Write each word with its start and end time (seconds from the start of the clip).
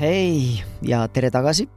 hei 0.00 0.62
ja 0.82 1.08
tere 1.08 1.30
tagasi. 1.30 1.68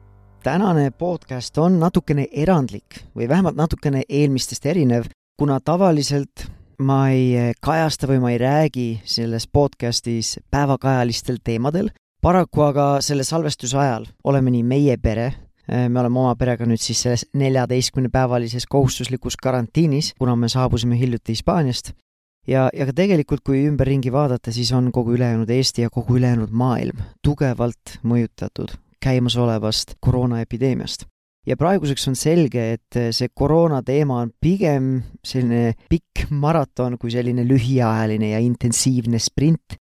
tänane 0.43 0.91
podcast 0.91 1.57
on 1.57 1.79
natukene 1.79 2.27
erandlik 2.31 2.99
või 3.17 3.29
vähemalt 3.29 3.55
natukene 3.55 4.03
eelmistest 4.09 4.65
erinev, 4.65 5.07
kuna 5.39 5.59
tavaliselt 5.59 6.45
ma 6.77 7.09
ei 7.09 7.53
kajasta 7.61 8.07
või 8.07 8.19
ma 8.21 8.31
ei 8.31 8.37
räägi 8.37 9.01
selles 9.05 9.47
podcastis 9.47 10.39
päevakajalistel 10.51 11.37
teemadel. 11.43 11.89
paraku 12.21 12.61
aga 12.61 13.01
selle 13.01 13.23
salvestuse 13.23 13.77
ajal 13.77 14.05
oleme 14.23 14.51
nii 14.51 14.63
meie 14.63 14.97
pere, 14.97 15.33
me 15.89 15.99
oleme 15.99 16.19
oma 16.19 16.35
perega 16.35 16.65
nüüd 16.65 16.81
siis 16.81 17.01
selles 17.01 17.25
neljateistkümnepäevalises 17.33 18.65
kohustuslikus 18.65 19.37
karantiinis, 19.37 20.13
kuna 20.19 20.35
me 20.35 20.49
saabusime 20.49 20.99
hiljuti 20.99 21.31
Hispaaniast 21.31 21.93
ja, 22.47 22.69
ja 22.73 22.87
ka 22.89 22.95
tegelikult, 22.95 23.43
kui 23.45 23.65
ümberringi 23.67 24.11
vaadata, 24.13 24.53
siis 24.53 24.71
on 24.73 24.91
kogu 24.91 25.15
ülejäänud 25.17 25.49
Eesti 25.49 25.85
ja 25.85 25.89
kogu 25.93 26.17
ülejäänud 26.19 26.51
maailm 26.51 27.01
tugevalt 27.23 27.99
mõjutatud 28.03 28.77
käimasolevast 29.01 29.97
koroonaepideemiast. 29.99 31.05
ja 31.47 31.57
praeguseks 31.57 32.07
on 32.07 32.15
selge, 32.15 32.65
et 32.77 32.97
see 33.17 33.29
koroona 33.33 33.81
teema 33.81 34.19
on 34.21 34.29
pigem 34.41 35.01
selline 35.25 35.73
pikk 35.89 36.29
maraton 36.29 36.99
kui 37.01 37.11
selline 37.11 37.45
lühiajaline 37.47 38.29
ja 38.31 38.39
intensiivne 38.39 39.19
sprint. 39.19 39.77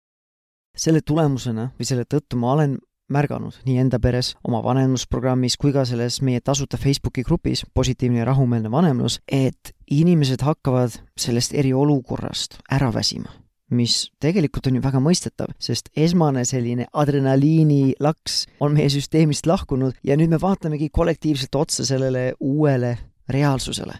selle 0.78 1.00
tulemusena 1.02 1.72
või 1.74 1.86
selle 1.86 2.04
tõttu 2.06 2.38
ma 2.38 2.52
olen 2.52 2.76
märganud 3.08 3.58
nii 3.66 3.78
enda 3.82 3.98
peres, 4.02 4.34
oma 4.44 4.60
vanemlusprogrammis 4.64 5.56
kui 5.56 5.72
ka 5.72 5.84
selles 5.88 6.20
meie 6.22 6.40
tasuta 6.40 6.76
Facebooki 6.76 7.24
grupis 7.24 7.64
Positiivne 7.74 8.22
ja 8.22 8.28
rahumeelne 8.28 8.70
vanemlus, 8.70 9.20
et 9.26 9.74
inimesed 9.90 10.44
hakkavad 10.44 11.00
sellest 11.18 11.54
eriolukorrast 11.54 12.60
ära 12.70 12.92
väsima 12.94 13.32
mis 13.70 14.08
tegelikult 14.20 14.66
on 14.68 14.78
ju 14.78 14.82
väga 14.84 15.00
mõistetav, 15.02 15.52
sest 15.60 15.90
esmane 15.96 16.44
selline 16.48 16.86
adrenaliinilaks 16.92 18.38
on 18.64 18.72
meie 18.76 18.88
süsteemist 18.92 19.48
lahkunud 19.48 19.98
ja 20.04 20.16
nüüd 20.16 20.32
me 20.32 20.40
vaatamegi 20.40 20.88
kollektiivselt 20.88 21.54
otsa 21.54 21.84
sellele 21.84 22.32
uuele 22.40 22.96
reaalsusele. 23.28 23.94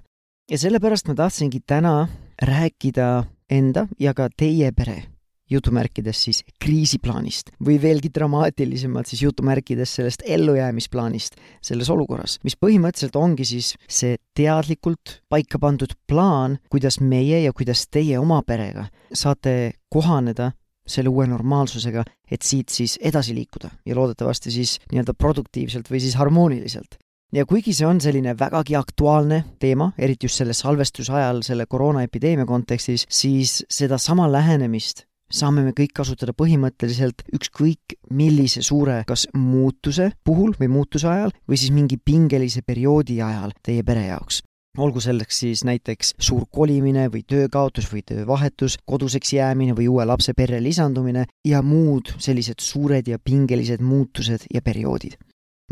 ja 0.50 0.58
sellepärast 0.58 1.08
ma 1.08 1.14
tahtsingi 1.14 1.60
täna 1.66 2.08
rääkida 2.42 3.24
enda 3.50 3.86
ja 3.98 4.14
ka 4.14 4.28
teie 4.36 4.72
pere 4.72 5.02
jutumärkides 5.50 6.22
siis 6.28 6.42
kriisiplaanist 6.60 7.52
või 7.64 7.78
veelgi 7.82 8.10
dramaatilisemalt 8.14 9.10
siis 9.10 9.22
jutumärkides 9.22 9.94
sellest 9.98 10.22
ellujäämisplaanist 10.26 11.40
selles 11.64 11.90
olukorras, 11.90 12.38
mis 12.44 12.56
põhimõtteliselt 12.60 13.16
ongi 13.16 13.48
siis 13.48 13.74
see 13.88 14.16
teadlikult 14.36 15.20
paika 15.28 15.58
pandud 15.58 15.94
plaan, 16.06 16.58
kuidas 16.70 17.00
meie 17.00 17.42
ja 17.44 17.52
kuidas 17.56 17.86
teie 17.90 18.18
oma 18.18 18.42
perega 18.46 18.88
saate 19.12 19.72
kohaneda 19.92 20.52
selle 20.88 21.12
uue 21.12 21.26
normaalsusega, 21.28 22.04
et 22.30 22.42
siit 22.42 22.72
siis 22.72 22.96
edasi 23.04 23.34
liikuda 23.36 23.70
ja 23.86 23.96
loodetavasti 23.96 24.52
siis 24.52 24.78
nii-öelda 24.92 25.14
produktiivselt 25.14 25.90
või 25.92 26.00
siis 26.00 26.16
harmooniliselt. 26.16 26.96
Ja 27.32 27.44
kuigi 27.44 27.74
see 27.76 27.84
on 27.84 27.98
selline 28.00 28.32
vägagi 28.40 28.76
aktuaalne 28.78 29.42
teema, 29.60 29.90
eriti 30.00 30.24
just 30.24 30.40
selle 30.40 30.54
salvestuse 30.56 31.12
ajal 31.12 31.42
selle 31.44 31.66
koroonaepideemia 31.68 32.46
kontekstis, 32.48 33.04
siis 33.04 33.58
sedasama 33.68 34.30
lähenemist 34.32 35.04
saame 35.30 35.62
me 35.64 35.72
kõik 35.76 35.92
kasutada 36.00 36.32
põhimõtteliselt 36.32 37.24
ükskõik 37.36 37.98
millise 38.10 38.62
suure 38.64 39.02
kas 39.08 39.26
muutuse 39.36 40.10
puhul 40.24 40.54
või 40.60 40.70
muutuse 40.72 41.08
ajal 41.08 41.34
või 41.48 41.60
siis 41.60 41.72
mingi 41.74 41.98
pingelise 42.00 42.62
perioodi 42.66 43.20
ajal 43.22 43.52
teie 43.62 43.84
pere 43.84 44.06
jaoks 44.08 44.42
olgu 44.78 45.00
selleks 45.02 45.40
siis 45.42 45.64
näiteks 45.66 46.14
suur 46.22 46.46
kolimine 46.54 47.08
või 47.12 47.24
töökaotus 47.26 47.88
või 47.92 48.04
töövahetus, 48.06 48.78
koduseks 48.86 49.32
jäämine 49.32 49.74
või 49.74 49.88
uue 49.90 50.06
lapse 50.06 50.34
perre 50.38 50.60
lisandumine 50.62 51.24
ja 51.46 51.62
muud 51.62 52.14
sellised 52.18 52.62
suured 52.62 53.08
ja 53.08 53.18
pingelised 53.18 53.82
muutused 53.82 54.46
ja 54.54 54.62
perioodid. 54.62 55.18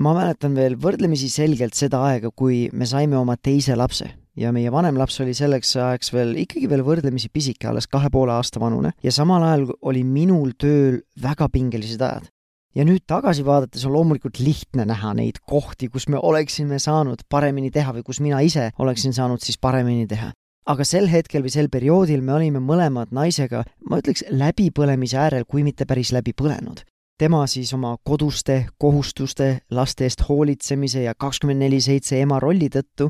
ma 0.01 0.13
mäletan 0.15 0.55
veel 0.55 0.77
võrdlemisi 0.77 1.29
selgelt 1.33 1.75
seda 1.75 2.03
aega, 2.05 2.31
kui 2.31 2.69
me 2.73 2.87
saime 2.87 3.17
oma 3.17 3.37
teise 3.37 3.77
lapse 3.77 4.11
ja 4.37 4.53
meie 4.53 4.71
vanem 4.73 4.99
laps 5.01 5.19
oli 5.25 5.35
selleks 5.37 5.75
ajaks 5.81 6.13
veel 6.15 6.35
ikkagi 6.45 6.69
veel 6.71 6.85
võrdlemisi 6.87 7.31
pisike, 7.33 7.69
alles 7.71 7.89
kahe 7.91 8.11
poole 8.13 8.35
aasta 8.37 8.61
vanune. 8.63 8.93
Ja 9.03 9.13
samal 9.13 9.45
ajal 9.47 9.69
oli 9.81 10.05
minul 10.05 10.55
tööl 10.59 11.01
väga 11.23 11.49
pingelised 11.53 12.03
ajad. 12.03 12.31
ja 12.77 12.85
nüüd 12.85 13.07
tagasi 13.09 13.41
vaadates 13.41 13.87
on 13.89 13.95
loomulikult 13.95 14.37
lihtne 14.39 14.85
näha 14.85 15.15
neid 15.17 15.39
kohti, 15.49 15.89
kus 15.89 16.09
me 16.13 16.19
oleksime 16.21 16.77
saanud 16.79 17.23
paremini 17.29 17.71
teha 17.73 17.95
või 17.97 18.03
kus 18.05 18.21
mina 18.21 18.43
ise 18.45 18.71
oleksin 18.79 19.17
saanud 19.17 19.41
siis 19.41 19.57
paremini 19.57 20.05
teha. 20.07 20.35
Aga 20.67 20.85
sel 20.85 21.09
hetkel 21.09 21.41
või 21.47 21.55
sel 21.55 21.71
perioodil 21.73 22.21
me 22.21 22.35
olime 22.35 22.61
mõlemad 22.61 23.15
naisega, 23.17 23.63
ma 23.89 24.01
ütleks, 24.03 24.27
läbipõlemise 24.29 25.17
äärel, 25.17 25.47
kui 25.49 25.63
mitte 25.63 25.87
päris 25.87 26.13
läbi 26.13 26.35
põlenud. 26.37 26.83
Tema 27.17 27.47
siis 27.47 27.73
oma 27.73 27.95
koduste 28.05 28.67
kohustuste, 28.77 29.61
laste 29.71 30.05
eest 30.05 30.27
hoolitsemise 30.29 31.07
ja 31.07 31.15
kakskümmend 31.15 31.63
neli 31.65 31.81
seitse 31.81 32.19
ema 32.21 32.41
rolli 32.43 32.69
tõttu 32.69 33.09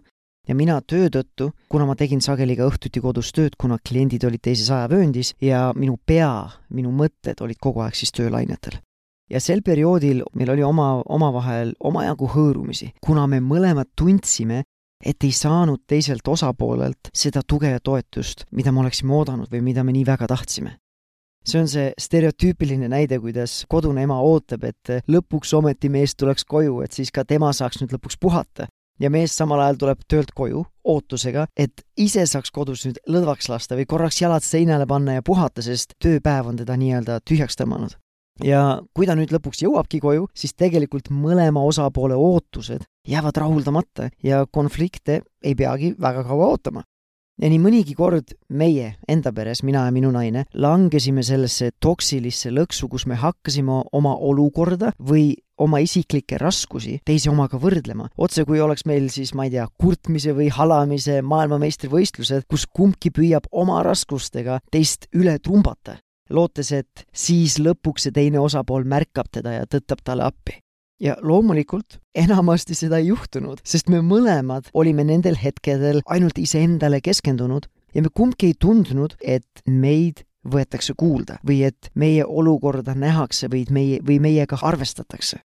ja 0.48 0.54
mina 0.54 0.78
töö 0.80 1.08
tõttu, 1.12 1.50
kuna 1.68 1.86
ma 1.88 1.96
tegin 1.98 2.22
sageli 2.24 2.56
ka 2.58 2.68
õhtuti 2.70 3.02
kodus 3.02 3.32
tööd, 3.34 3.56
kuna 3.58 3.78
kliendid 3.82 4.24
olid 4.24 4.42
teises 4.42 4.70
ajavööndis 4.70 5.34
ja 5.42 5.70
minu 5.76 5.98
pea, 6.06 6.48
minu 6.70 6.92
mõtted 6.94 7.42
olid 7.42 7.60
kogu 7.62 7.82
aeg 7.84 7.98
siis 7.98 8.14
töölainetel. 8.14 8.80
ja 9.30 9.40
sel 9.40 9.62
perioodil 9.62 10.22
meil 10.34 10.50
oli 10.54 10.62
oma, 10.62 11.02
omavahel 11.02 11.74
omajagu 11.80 12.28
hõõrumisi, 12.30 12.92
kuna 13.02 13.26
me 13.26 13.40
mõlemad 13.40 13.90
tundsime, 13.96 14.62
et 15.04 15.24
ei 15.24 15.32
saanud 15.32 15.82
teiselt 15.86 16.28
osapoolelt 16.28 17.10
seda 17.12 17.42
tuge 17.42 17.70
ja 17.70 17.80
toetust, 17.80 18.46
mida 18.52 18.72
me 18.72 18.80
oleksime 18.80 19.12
oodanud 19.12 19.50
või 19.50 19.62
mida 19.62 19.84
me 19.84 19.92
nii 19.92 20.06
väga 20.06 20.26
tahtsime 20.26 20.78
see 21.46 21.60
on 21.60 21.68
see 21.70 21.92
stereotüüpiline 21.94 22.88
näide, 22.90 23.20
kuidas 23.22 23.60
kodune 23.70 24.02
ema 24.02 24.16
ootab, 24.18 24.64
et 24.66 25.06
lõpuks 25.06 25.52
ometi 25.54 25.88
mees 25.88 26.16
tuleks 26.18 26.42
koju, 26.44 26.80
et 26.82 26.92
siis 26.92 27.12
ka 27.14 27.22
tema 27.24 27.52
saaks 27.54 27.78
nüüd 27.78 27.94
lõpuks 27.94 28.18
puhata 28.18 28.66
ja 29.00 29.10
mees 29.10 29.36
samal 29.36 29.60
ajal 29.60 29.78
tuleb 29.82 30.02
töölt 30.08 30.32
koju 30.36 30.64
ootusega, 30.86 31.46
et 31.56 31.82
ise 31.98 32.26
saaks 32.26 32.52
kodus 32.54 32.86
nüüd 32.86 33.00
lõdvaks 33.10 33.50
lasta 33.50 33.76
või 33.78 33.86
korraks 33.90 34.20
jalad 34.22 34.44
seinale 34.46 34.86
panna 34.86 35.18
ja 35.18 35.24
puhata, 35.26 35.62
sest 35.62 35.96
tööpäev 36.02 36.52
on 36.52 36.60
teda 36.62 36.76
nii-öelda 36.78 37.20
tühjaks 37.26 37.58
tõmmanud. 37.58 37.96
ja 38.44 38.80
kui 38.94 39.06
ta 39.06 39.14
nüüd 39.16 39.32
lõpuks 39.32 39.62
jõuabki 39.64 40.00
koju, 40.00 40.26
siis 40.34 40.52
tegelikult 40.54 41.08
mõlema 41.10 41.62
osapoole 41.64 42.14
ootused 42.14 42.84
jäävad 43.08 43.36
rahuldamata 43.36 44.10
ja 44.22 44.44
konflikte 44.46 45.22
ei 45.42 45.54
peagi 45.54 45.94
väga 45.98 46.24
kaua 46.24 46.52
ootama 46.52 46.82
ja 47.42 47.50
nii 47.52 47.60
mõnigi 47.60 47.94
kord 47.96 48.34
meie 48.48 48.94
enda 49.08 49.32
peres, 49.36 49.62
mina 49.66 49.86
ja 49.86 49.94
minu 49.94 50.10
naine, 50.14 50.46
langesime 50.54 51.24
sellesse 51.26 51.72
toksilisse 51.80 52.52
lõksu, 52.54 52.88
kus 52.92 53.06
me 53.06 53.18
hakkasime 53.20 53.82
oma 53.96 54.14
olukorda 54.16 54.92
või 54.98 55.34
oma 55.58 55.80
isiklikke 55.84 56.38
raskusi 56.40 56.98
teise 57.06 57.30
omaga 57.30 57.60
võrdlema. 57.60 58.08
otse 58.16 58.44
kui 58.44 58.60
oleks 58.60 58.86
meil 58.86 59.08
siis, 59.10 59.34
ma 59.34 59.46
ei 59.46 59.54
tea, 59.54 59.66
kurtmise 59.78 60.34
või 60.36 60.48
halamise 60.52 61.20
maailmameistrivõistlused, 61.22 62.46
kus 62.48 62.66
kumbki 62.66 63.10
püüab 63.10 63.48
oma 63.52 63.82
raskustega 63.86 64.60
teist 64.70 65.08
üle 65.14 65.38
trumbata, 65.38 65.98
lootes, 66.30 66.72
et 66.72 67.06
siis 67.12 67.58
lõpuks 67.58 68.08
see 68.08 68.14
teine 68.14 68.40
osapool 68.40 68.84
märkab 68.84 69.30
teda 69.32 69.60
ja 69.60 69.66
tõttab 69.70 70.04
talle 70.04 70.26
appi 70.26 70.60
ja 71.00 71.16
loomulikult 71.20 71.98
enamasti 72.16 72.74
seda 72.74 73.00
ei 73.00 73.10
juhtunud, 73.10 73.60
sest 73.64 73.90
me 73.92 74.00
mõlemad 74.04 74.70
olime 74.74 75.04
nendel 75.04 75.36
hetkedel 75.36 76.00
ainult 76.06 76.38
iseendale 76.40 77.02
keskendunud 77.04 77.68
ja 77.94 78.04
me 78.04 78.12
kumbki 78.12 78.52
ei 78.52 78.56
tundnud, 78.60 79.16
et 79.20 79.64
meid 79.68 80.24
võetakse 80.52 80.94
kuulda 80.96 81.38
või 81.46 81.62
et 81.68 81.90
meie 81.94 82.24
olukorda 82.24 82.94
nähakse 82.94 83.50
või 83.52 83.64
meie, 83.70 84.00
või 84.06 84.20
meiega 84.20 84.58
arvestatakse. 84.62 85.38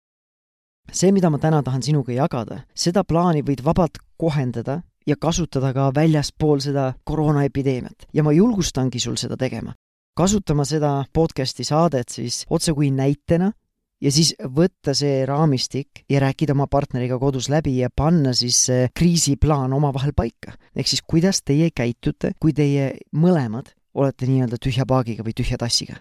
see, 0.92 1.12
mida 1.12 1.30
ma 1.30 1.38
täna 1.38 1.62
tahan 1.62 1.82
sinuga 1.82 2.12
jagada, 2.12 2.64
seda 2.74 3.04
plaani 3.04 3.42
võid 3.42 3.64
vabalt 3.64 3.98
kohendada 4.16 4.82
ja 5.06 5.16
kasutada 5.16 5.72
ka 5.72 5.90
väljaspool 5.94 6.60
seda 6.60 6.94
koroonaepideemiat 7.04 8.06
ja 8.12 8.22
ma 8.22 8.32
julgustangi 8.32 9.00
sul 9.00 9.16
seda 9.16 9.36
tegema 9.36 9.74
kasutama 10.20 10.66
seda 10.68 11.04
podcasti 11.12 11.64
saadet 11.64 12.12
siis 12.12 12.44
otsekui 12.50 12.90
näitena 12.92 13.52
ja 14.00 14.12
siis 14.12 14.32
võtta 14.40 14.94
see 14.96 15.24
raamistik 15.28 16.04
ja 16.10 16.20
rääkida 16.24 16.52
oma 16.56 16.66
partneriga 16.70 17.18
kodus 17.20 17.48
läbi 17.52 17.78
ja 17.78 17.90
panna 17.96 18.34
siis 18.36 18.58
see 18.68 18.88
kriisiplaan 18.96 19.72
omavahel 19.72 20.12
paika. 20.16 20.56
ehk 20.76 20.88
siis 20.88 21.02
kuidas 21.06 21.42
teie 21.44 21.70
käitute, 21.70 22.32
kui 22.40 22.52
teie 22.52 22.92
mõlemad 23.12 23.72
olete 23.94 24.26
nii-öelda 24.26 24.58
tühja 24.62 24.86
paagiga 24.86 25.24
või 25.26 25.34
tühja 25.36 25.58
tassiga. 25.58 26.00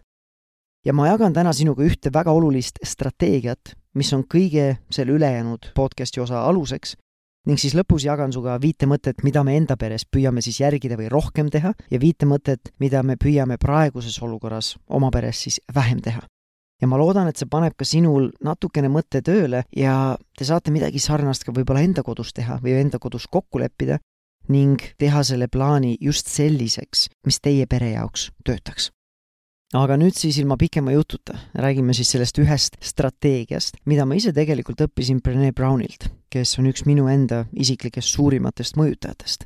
ja 0.86 0.94
ma 0.94 1.08
jagan 1.08 1.34
täna 1.34 1.54
sinuga 1.54 1.84
ühte 1.84 2.12
väga 2.14 2.32
olulist 2.32 2.80
strateegiat, 2.84 3.76
mis 3.94 4.14
on 4.14 4.24
kõige 4.24 4.78
selle 4.90 5.12
ülejäänud 5.12 5.72
podcasti 5.76 6.22
osa 6.22 6.44
aluseks 6.48 6.96
ning 7.48 7.60
siis 7.60 7.76
lõpus 7.76 8.06
jagan 8.06 8.32
sinuga 8.32 8.58
viite 8.62 8.86
mõtet, 8.86 9.24
mida 9.24 9.44
me 9.44 9.56
enda 9.58 9.78
peres 9.78 10.06
püüame 10.06 10.42
siis 10.42 10.60
järgida 10.60 10.98
või 11.00 11.10
rohkem 11.10 11.50
teha 11.50 11.74
ja 11.92 12.00
viite 12.00 12.28
mõtet, 12.30 12.74
mida 12.80 13.04
me 13.04 13.16
püüame 13.16 13.58
praeguses 13.58 14.20
olukorras 14.22 14.76
oma 14.88 15.10
peres 15.12 15.46
siis 15.46 15.62
vähem 15.76 16.02
teha. 16.02 16.22
ja 16.82 16.88
ma 16.88 16.98
loodan, 16.98 17.28
et 17.28 17.38
see 17.38 17.50
paneb 17.50 17.74
ka 17.76 17.86
sinul 17.86 18.30
natukene 18.40 18.88
mõtte 18.88 19.22
tööle 19.22 19.64
ja 19.76 20.18
te 20.38 20.46
saate 20.46 20.72
midagi 20.72 21.00
sarnast 21.00 21.44
ka 21.44 21.52
võib-olla 21.52 21.82
enda 21.84 22.04
kodus 22.04 22.32
teha 22.34 22.60
või 22.64 22.78
enda 22.80 23.00
kodus 23.00 23.28
kokku 23.28 23.60
leppida 23.60 24.00
ning 24.50 24.82
teha 24.98 25.24
selle 25.24 25.48
plaani 25.48 25.98
just 26.02 26.28
selliseks, 26.28 27.08
mis 27.26 27.40
teie 27.40 27.66
pere 27.70 27.94
jaoks 27.96 28.30
töötaks 28.46 28.90
aga 29.78 29.98
nüüd 30.02 30.18
siis 30.18 30.40
ilma 30.42 30.58
pikema 30.58 30.94
jututa 30.96 31.36
räägime 31.54 31.94
siis 31.94 32.10
sellest 32.16 32.40
ühest 32.42 32.80
strateegiast, 32.82 33.78
mida 33.86 34.06
ma 34.06 34.18
ise 34.18 34.34
tegelikult 34.34 34.82
õppisin 34.88 35.22
Brené 35.22 35.52
Brownilt, 35.54 36.10
kes 36.34 36.58
on 36.60 36.70
üks 36.72 36.86
minu 36.90 37.08
enda 37.12 37.46
isiklikest 37.54 38.16
suurimatest 38.16 38.80
mõjutajatest. 38.80 39.46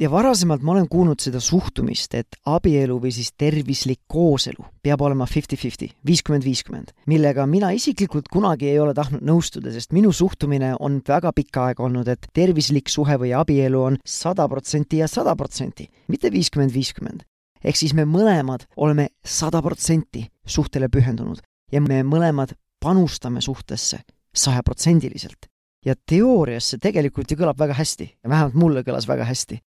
Ja 0.00 0.10
varasemalt 0.10 0.62
ma 0.62 0.72
olen 0.72 0.88
kuulnud 0.88 1.20
seda 1.20 1.40
suhtumist, 1.42 2.14
et 2.14 2.36
abielu 2.46 2.98
või 3.02 3.10
siis 3.14 3.32
tervislik 3.36 4.00
kooselu 4.06 4.64
peab 4.82 5.02
olema 5.02 5.26
fifty-fifty, 5.26 5.90
viiskümmend, 6.06 6.44
viiskümmend, 6.46 6.92
millega 7.06 7.46
mina 7.46 7.72
isiklikult 7.74 8.28
kunagi 8.32 8.70
ei 8.70 8.78
ole 8.78 8.94
tahtnud 8.94 9.24
nõustuda, 9.26 9.72
sest 9.74 9.92
minu 9.96 10.12
suhtumine 10.12 10.74
on 10.78 11.00
väga 11.08 11.32
pikka 11.34 11.66
aega 11.70 11.82
olnud, 11.88 12.08
et 12.08 12.30
tervislik 12.34 12.88
suhe 12.88 13.18
või 13.18 13.34
abielu 13.34 13.82
on 13.82 13.98
sada 14.06 14.46
protsenti 14.48 15.02
ja 15.02 15.08
sada 15.10 15.34
protsenti, 15.36 15.88
mitte 16.08 16.30
viiskümmend, 16.30 16.72
viiskümmend 16.74 17.26
ehk 17.64 17.78
siis 17.78 17.94
me 17.94 18.06
mõlemad 18.06 18.66
oleme 18.76 19.08
sada 19.24 19.62
protsenti 19.64 20.24
suhtele 20.46 20.88
pühendunud 20.92 21.42
ja 21.72 21.82
me 21.82 22.02
mõlemad 22.06 22.54
panustame 22.80 23.40
suhtesse 23.42 24.02
sajaprotsendiliselt. 24.34 25.48
ja 25.86 25.94
teoorias 26.06 26.70
see 26.70 26.78
tegelikult 26.82 27.30
ju 27.30 27.36
kõlab 27.38 27.58
väga 27.58 27.74
hästi 27.74 28.08
vähemalt 28.28 28.54
mulle 28.54 28.82
kõlas 28.82 29.06
väga 29.08 29.24
hästi. 29.24 29.60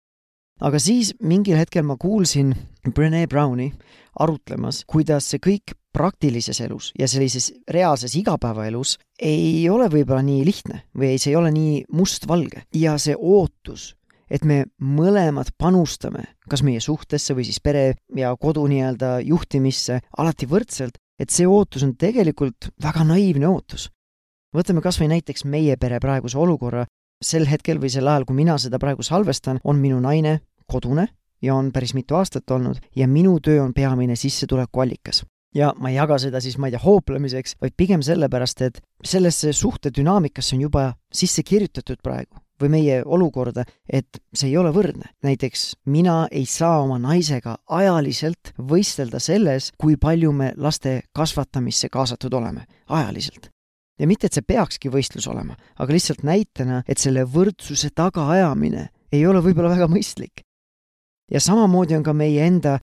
Aga 0.61 0.79
siis 0.79 1.13
mingil 1.19 1.57
hetkel 1.57 1.85
ma 1.85 1.97
kuulsin 1.97 2.53
Brene 2.93 3.27
Browni 3.27 3.71
arutlemas, 4.19 4.83
kuidas 4.85 5.29
see 5.31 5.41
kõik 5.41 5.75
praktilises 5.93 6.61
elus 6.63 6.91
ja 6.99 7.07
sellises 7.07 7.51
reaalses 7.69 8.15
igapäevaelus 8.15 8.97
ei 9.19 9.67
ole 9.69 9.89
võib-olla 9.91 10.21
nii 10.23 10.45
lihtne 10.47 10.83
või 10.97 11.17
see 11.19 11.33
ei 11.33 11.39
ole 11.39 11.51
nii 11.51 11.81
mustvalge 11.91 12.63
ja 12.75 12.97
see 13.01 13.17
ootus 13.17 13.91
et 14.31 14.45
me 14.47 14.63
mõlemad 14.79 15.51
panustame 15.59 16.23
kas 16.49 16.63
meie 16.63 16.79
suhtesse 16.83 17.35
või 17.35 17.45
siis 17.47 17.59
pere 17.63 17.95
ja 18.15 18.31
kodu 18.39 18.63
nii-öelda 18.71 19.17
juhtimisse 19.27 19.99
alati 20.17 20.47
võrdselt, 20.47 20.97
et 21.19 21.29
see 21.29 21.47
ootus 21.47 21.83
on 21.87 21.95
tegelikult 21.99 22.71
väga 22.83 23.05
naiivne 23.07 23.47
ootus. 23.47 23.89
võtame 24.55 24.81
kas 24.81 24.99
või 24.99 25.11
näiteks 25.15 25.45
meie 25.45 25.77
pere 25.77 25.99
praeguse 25.99 26.37
olukorra, 26.37 26.85
sel 27.23 27.45
hetkel 27.47 27.79
või 27.79 27.91
sel 27.93 28.07
ajal, 28.07 28.25
kui 28.25 28.35
mina 28.35 28.57
seda 28.57 28.79
praegu 28.79 29.03
salvestan, 29.03 29.59
on 29.63 29.79
minu 29.79 29.99
naine 29.99 30.39
kodune 30.71 31.07
ja 31.41 31.56
on 31.56 31.71
päris 31.75 31.94
mitu 31.97 32.15
aastat 32.15 32.51
olnud 32.51 32.79
ja 32.95 33.07
minu 33.07 33.39
töö 33.44 33.62
on 33.63 33.73
peamine 33.73 34.15
sissetulekuallikas 34.15 35.23
ja 35.56 35.73
ma 35.77 35.91
ei 35.91 35.97
jaga 35.97 36.18
seda 36.21 36.41
siis, 36.44 36.57
ma 36.57 36.69
ei 36.69 36.75
tea, 36.75 36.83
hooplemiseks, 36.83 37.57
vaid 37.62 37.75
pigem 37.77 38.03
sellepärast, 38.06 38.62
et 38.68 38.79
sellesse 39.03 39.53
suhte 39.53 39.91
dünaamikasse 39.95 40.56
on 40.56 40.65
juba 40.68 40.85
sisse 41.13 41.44
kirjutatud 41.44 42.01
praegu 42.03 42.39
või 42.62 42.69
meie 42.75 42.97
olukorda, 43.06 43.63
et 43.89 44.19
see 44.33 44.51
ei 44.51 44.57
ole 44.57 44.69
võrdne. 44.73 45.09
näiteks 45.25 45.81
mina 45.89 46.27
ei 46.31 46.45
saa 46.45 46.81
oma 46.83 47.00
naisega 47.01 47.57
ajaliselt 47.65 48.53
võistelda 48.57 49.19
selles, 49.19 49.71
kui 49.77 49.97
palju 49.97 50.31
me 50.31 50.51
laste 50.57 51.01
kasvatamisse 51.13 51.89
kaasatud 51.89 52.33
oleme, 52.33 52.67
ajaliselt. 52.88 53.50
ja 54.00 54.07
mitte, 54.07 54.27
et 54.27 54.33
see 54.33 54.45
peakski 54.45 54.89
võistlus 54.89 55.27
olema, 55.27 55.57
aga 55.79 55.94
lihtsalt 55.94 56.24
näitena, 56.24 56.83
et 56.88 56.97
selle 56.97 57.25
võrdsuse 57.25 57.89
tagaajamine 57.95 58.89
ei 59.12 59.25
ole 59.25 59.41
võib-olla 59.41 59.74
väga 59.74 59.89
mõistlik. 59.89 60.45
Ja 61.31 61.39
samamoodi 61.39 61.95
on 61.95 62.03
ka 62.03 62.13
meie 62.13 62.47
enda 62.47 62.79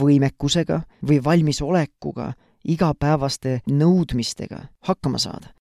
võimekusega 0.00 0.82
või 1.08 1.18
valmisolekuga 1.24 2.32
igapäevaste 2.68 3.60
nõudmistega 3.70 4.62
hakkama 4.84 5.18
saada, 5.18 5.54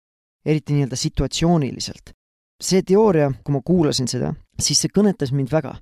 eriti 0.44 0.74
nii-öelda 0.74 0.96
situatsiooniliselt 0.96 2.16
see 2.62 2.82
teooria, 2.86 3.30
kui 3.44 3.54
ma 3.54 3.60
kuulasin 3.64 4.08
seda, 4.08 4.32
siis 4.60 4.80
see 4.80 4.92
kõnetas 4.92 5.32
mind 5.32 5.52
väga. 5.52 5.76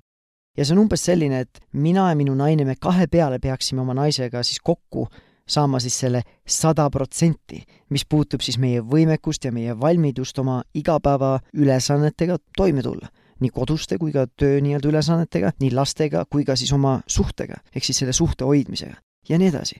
ja 0.56 0.64
see 0.64 0.74
on 0.76 0.84
umbes 0.84 1.02
selline, 1.02 1.40
et 1.40 1.60
mina 1.72 2.08
ja 2.10 2.16
minu 2.16 2.34
naine, 2.38 2.64
me 2.64 2.76
kahe 2.78 3.08
peale 3.10 3.40
peaksime 3.42 3.80
oma 3.82 3.94
naisega 3.94 4.42
siis 4.42 4.60
kokku 4.62 5.08
saama 5.46 5.80
siis 5.80 5.98
selle 5.98 6.22
sada 6.46 6.86
protsenti, 6.90 7.58
mis 7.90 8.04
puutub 8.06 8.40
siis 8.40 8.58
meie 8.58 8.80
võimekust 8.80 9.44
ja 9.44 9.52
meie 9.52 9.74
valmidust 9.80 10.38
oma 10.38 10.62
igapäevaülesannetega 10.74 12.38
toime 12.56 12.82
tulla. 12.82 13.08
Nii 13.44 13.52
koduste 13.54 13.98
kui 14.00 14.12
ka 14.14 14.26
töö 14.26 14.60
nii-öelda 14.64 14.90
ülesannetega, 14.90 15.54
nii 15.60 15.74
lastega 15.76 16.24
kui 16.30 16.46
ka 16.48 16.56
siis 16.56 16.72
oma 16.72 16.98
suhtega, 17.06 17.60
ehk 17.74 17.84
siis 17.84 18.02
selle 18.02 18.16
suhte 18.16 18.48
hoidmisega 18.48 18.96
ja 19.28 19.38
nii 19.38 19.52
edasi. 19.52 19.78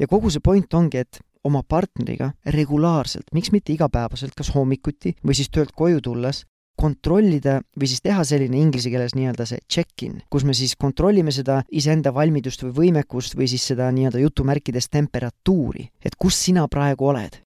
ja 0.00 0.08
kogu 0.08 0.30
see 0.30 0.40
point 0.40 0.74
ongi, 0.74 1.02
et 1.02 1.20
oma 1.44 1.62
partneriga 1.62 2.32
regulaarselt, 2.46 3.28
miks 3.34 3.52
mitte 3.52 3.72
igapäevaselt, 3.74 4.34
kas 4.36 4.54
hommikuti 4.54 5.14
või 5.26 5.36
siis 5.36 5.50
töölt 5.50 5.74
koju 5.76 6.00
tulles, 6.00 6.44
kontrollida 6.78 7.58
või 7.78 7.88
siis 7.90 8.02
teha 8.02 8.24
selline 8.24 8.58
inglise 8.58 8.90
keeles 8.90 9.14
nii-öelda 9.14 9.46
see 9.46 9.60
check-in, 9.70 10.22
kus 10.30 10.46
me 10.48 10.54
siis 10.56 10.74
kontrollime 10.80 11.34
seda 11.34 11.60
iseenda 11.70 12.14
valmidust 12.14 12.64
või 12.64 12.72
võimekust 12.78 13.36
või 13.38 13.48
siis 13.50 13.66
seda 13.72 13.90
nii-öelda 13.92 14.22
jutumärkides 14.22 14.88
temperatuuri, 14.90 15.88
et 16.04 16.16
kus 16.18 16.38
sina 16.46 16.66
praegu 16.68 17.12
oled 17.12 17.38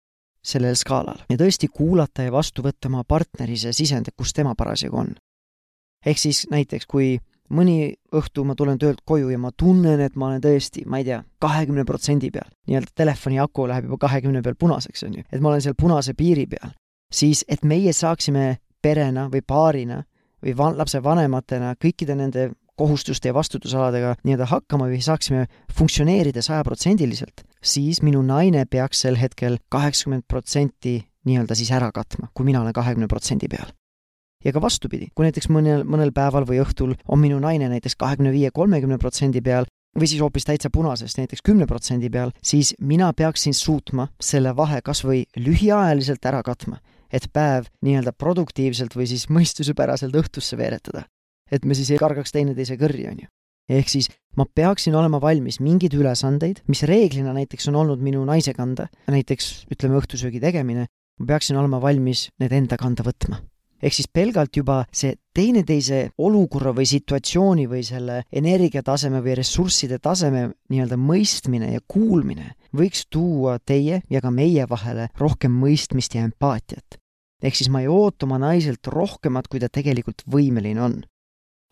sellel 0.46 0.76
skaalal 0.78 1.24
ja 1.30 1.38
tõesti 1.40 1.68
kuulata 1.72 2.26
ja 2.26 2.32
vastu 2.32 2.62
võtta 2.62 2.90
oma 2.90 3.02
partneri 3.04 3.58
see 3.58 3.74
sisend, 3.74 4.12
kus 4.16 4.32
tema 4.32 4.54
parasjagu 4.54 5.02
on. 5.02 5.16
Ehk 6.06 6.20
siis 6.20 6.46
näiteks, 6.50 6.86
kui 6.86 7.16
mõni 7.52 7.94
õhtu 8.14 8.44
ma 8.46 8.56
tulen 8.58 8.78
töölt 8.78 9.02
koju 9.06 9.30
ja 9.30 9.38
ma 9.38 9.52
tunnen, 9.52 10.00
et 10.02 10.16
ma 10.18 10.30
olen 10.30 10.42
tõesti, 10.42 10.84
ma 10.86 11.00
ei 11.00 11.06
tea, 11.06 11.20
kahekümne 11.42 11.84
protsendi 11.86 12.30
peal. 12.34 12.48
nii-öelda 12.66 12.94
telefoni 12.94 13.40
aku 13.40 13.68
läheb 13.70 13.86
juba 13.86 14.00
kahekümne 14.06 14.42
peal 14.42 14.58
punaseks, 14.58 15.04
on 15.06 15.18
ju, 15.18 15.24
et 15.30 15.40
ma 15.40 15.52
olen 15.52 15.62
seal 15.62 15.78
punase 15.78 16.14
piiri 16.14 16.46
peal. 16.46 16.74
siis, 17.12 17.44
et 17.48 17.64
meie 17.64 17.92
saaksime 17.92 18.58
perena 18.82 19.28
või 19.30 19.42
paarina 19.46 20.02
või 20.42 20.56
van-, 20.56 20.76
lapse 20.76 21.02
vanematena 21.02 21.74
kõikide 21.74 22.16
nende 22.16 22.50
kohustuste 22.76 23.28
ja 23.28 23.34
vastutusaladega 23.34 24.16
nii-öelda 24.24 24.46
hakkama 24.50 24.90
või 24.90 25.00
saaksime 25.00 25.46
funktsioneerida 25.72 26.42
sajaprotsendiliselt, 26.42 27.46
siis 27.62 28.02
minu 28.02 28.20
naine 28.22 28.66
peaks 28.66 29.00
sel 29.06 29.16
hetkel 29.16 29.58
kaheksakümmend 29.68 30.26
protsenti 30.28 30.98
nii-öelda 31.24 31.54
siis 31.54 31.72
ära 31.72 31.88
katma, 31.92 32.28
kui 32.34 32.44
mina 32.44 32.60
olen 32.60 32.76
kahekümne 32.76 33.08
protsendi 33.08 33.48
peal 33.48 33.72
ja 34.46 34.52
ka 34.54 34.62
vastupidi, 34.62 35.10
kui 35.14 35.26
näiteks 35.26 35.48
mõnel, 35.50 35.82
mõnel 35.88 36.12
päeval 36.14 36.46
või 36.46 36.60
õhtul 36.62 36.94
on 37.10 37.20
minu 37.20 37.38
naine 37.42 37.68
näiteks 37.72 37.98
kahekümne 37.98 38.30
viie, 38.34 38.52
kolmekümne 38.54 38.98
protsendi 39.02 39.42
peal 39.42 39.66
või 39.96 40.08
siis 40.10 40.20
hoopis 40.22 40.46
täitsa 40.46 40.70
punasest, 40.70 41.18
näiteks 41.18 41.42
kümne 41.46 41.66
protsendi 41.66 42.10
peal, 42.12 42.32
siis 42.44 42.74
mina 42.78 43.10
peaksin 43.16 43.56
suutma 43.56 44.08
selle 44.22 44.52
vahe 44.56 44.82
kas 44.84 45.02
või 45.06 45.24
lühiajaliselt 45.40 46.28
ära 46.28 46.42
katma, 46.46 46.78
et 47.10 47.30
päev 47.32 47.70
nii-öelda 47.86 48.12
produktiivselt 48.12 48.94
või 48.96 49.08
siis 49.10 49.26
mõistuspäraselt 49.32 50.14
õhtusse 50.14 50.58
veeretada. 50.58 51.06
et 51.50 51.64
me 51.64 51.74
siis 51.74 51.90
ei 51.94 51.98
kargaks 51.98 52.32
teineteise 52.34 52.74
kõrri, 52.76 53.06
on 53.08 53.18
ju. 53.22 53.28
ehk 53.70 53.88
siis 53.88 54.10
ma 54.36 54.44
peaksin 54.46 54.94
olema 54.94 55.20
valmis 55.20 55.60
mingeid 55.60 55.94
ülesandeid, 55.94 56.62
mis 56.68 56.82
reeglina 56.82 57.32
näiteks 57.32 57.68
on 57.68 57.74
olnud 57.74 58.02
minu 58.02 58.24
naise 58.24 58.54
kanda, 58.54 58.88
näiteks 59.08 59.66
ütleme, 59.70 59.96
õhtusöögi 59.96 60.40
tegemine, 60.40 60.86
ma 61.18 61.26
peaksin 61.26 61.56
olema 61.56 61.80
valmis 61.80 62.28
need 62.38 62.52
enda 62.52 62.76
kanda 62.76 63.02
võtma 63.06 63.40
ehk 63.82 63.94
siis 63.94 64.08
pelgalt 64.12 64.56
juba 64.56 64.82
see 64.94 65.14
teineteise 65.36 66.10
olukorra 66.18 66.72
või 66.76 66.86
situatsiooni 66.88 67.66
või 67.68 67.82
selle 67.86 68.22
energiataseme 68.32 69.20
või 69.24 69.36
ressursside 69.40 69.98
taseme 70.02 70.46
nii-öelda 70.72 70.98
mõistmine 71.00 71.72
ja 71.74 71.82
kuulmine 71.88 72.54
võiks 72.76 73.06
tuua 73.10 73.58
teie 73.58 74.00
ja 74.10 74.22
ka 74.22 74.30
meie 74.30 74.66
vahele 74.68 75.10
rohkem 75.18 75.52
mõistmist 75.52 76.16
ja 76.16 76.24
empaatiat. 76.24 77.00
ehk 77.42 77.54
siis 77.54 77.68
ma 77.68 77.82
ei 77.82 77.88
oota 77.88 78.26
oma 78.26 78.38
naiselt 78.38 78.86
rohkemat, 78.86 79.48
kui 79.48 79.60
ta 79.60 79.68
tegelikult 79.68 80.24
võimeline 80.26 80.80
on. 80.80 81.04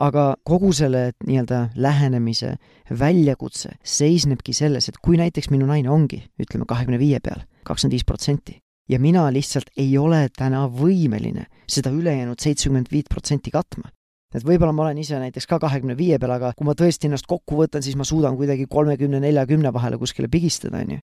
aga 0.01 0.35
kogu 0.45 0.73
selle 0.73 1.13
nii-öelda 1.25 1.71
lähenemise 1.77 2.57
väljakutse 2.91 3.79
seisnebki 3.83 4.53
selles, 4.53 4.89
et 4.89 4.99
kui 4.99 5.17
näiteks 5.17 5.51
minu 5.51 5.67
naine 5.67 5.91
ongi, 5.91 6.25
ütleme, 6.39 6.67
kahekümne 6.67 6.99
viie 6.99 7.21
peal, 7.21 7.47
kakskümmend 7.65 7.95
viis 7.95 8.05
protsenti, 8.05 8.59
ja 8.89 9.01
mina 9.01 9.25
lihtsalt 9.33 9.71
ei 9.77 9.97
ole 9.99 10.29
täna 10.37 10.67
võimeline 10.69 11.47
seda 11.71 11.93
ülejäänud 11.95 12.41
seitsekümmend 12.41 12.91
viit 12.93 13.09
protsenti 13.11 13.51
katma. 13.51 13.91
et 14.35 14.43
võib-olla 14.43 14.73
ma 14.75 14.83
olen 14.83 14.99
ise 14.99 15.19
näiteks 15.19 15.47
ka 15.47 15.61
kahekümne 15.63 15.95
viie 15.97 16.19
peal, 16.19 16.33
aga 16.35 16.53
kui 16.59 16.67
ma 16.67 16.75
tõesti 16.75 17.07
ennast 17.07 17.27
kokku 17.31 17.55
võtan, 17.61 17.83
siis 17.83 17.95
ma 17.97 18.05
suudan 18.05 18.37
kuidagi 18.37 18.67
kolmekümne, 18.67 19.21
neljakümne 19.23 19.73
vahele 19.73 19.99
kuskile 19.99 20.29
pigistada, 20.29 20.83
on 20.83 20.97
ju. 20.97 20.99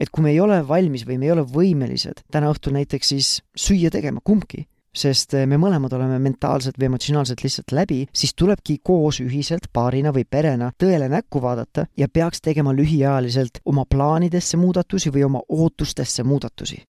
et 0.00 0.10
kui 0.10 0.22
me 0.22 0.30
ei 0.30 0.40
ole 0.40 0.60
valmis 0.68 1.06
või 1.08 1.18
me 1.18 1.26
ei 1.26 1.32
ole 1.32 1.46
võimelised 1.48 2.22
täna 2.30 2.52
õhtul 2.52 2.76
näiteks 2.76 3.08
siis 3.08 3.40
süüa 3.56 3.90
tegema, 3.90 4.20
kumbki, 4.20 4.66
sest 4.94 5.32
me 5.48 5.56
mõlemad 5.58 5.96
oleme 5.96 6.20
mentaalselt 6.22 6.78
või 6.78 6.92
emotsionaalselt 6.92 7.42
lihtsalt 7.42 7.72
läbi, 7.72 8.04
siis 8.12 8.34
tulebki 8.34 8.78
koos 8.82 9.18
ühiselt 9.24 9.72
paarina 9.72 10.12
või 10.12 10.28
perena 10.30 10.70
tõele 10.78 11.08
näkku 11.08 11.42
vaadata 11.42 11.88
ja 11.96 12.08
peaks 12.08 12.44
tegema 12.44 12.76
lühiajaliselt 12.76 13.64
oma 13.64 13.88
plaanidesse 13.90 14.60
muudatusi 14.60 15.10
või 15.10 15.24
oma 15.24 15.42
ootustesse 15.48 16.22
muudatusi 16.22 16.84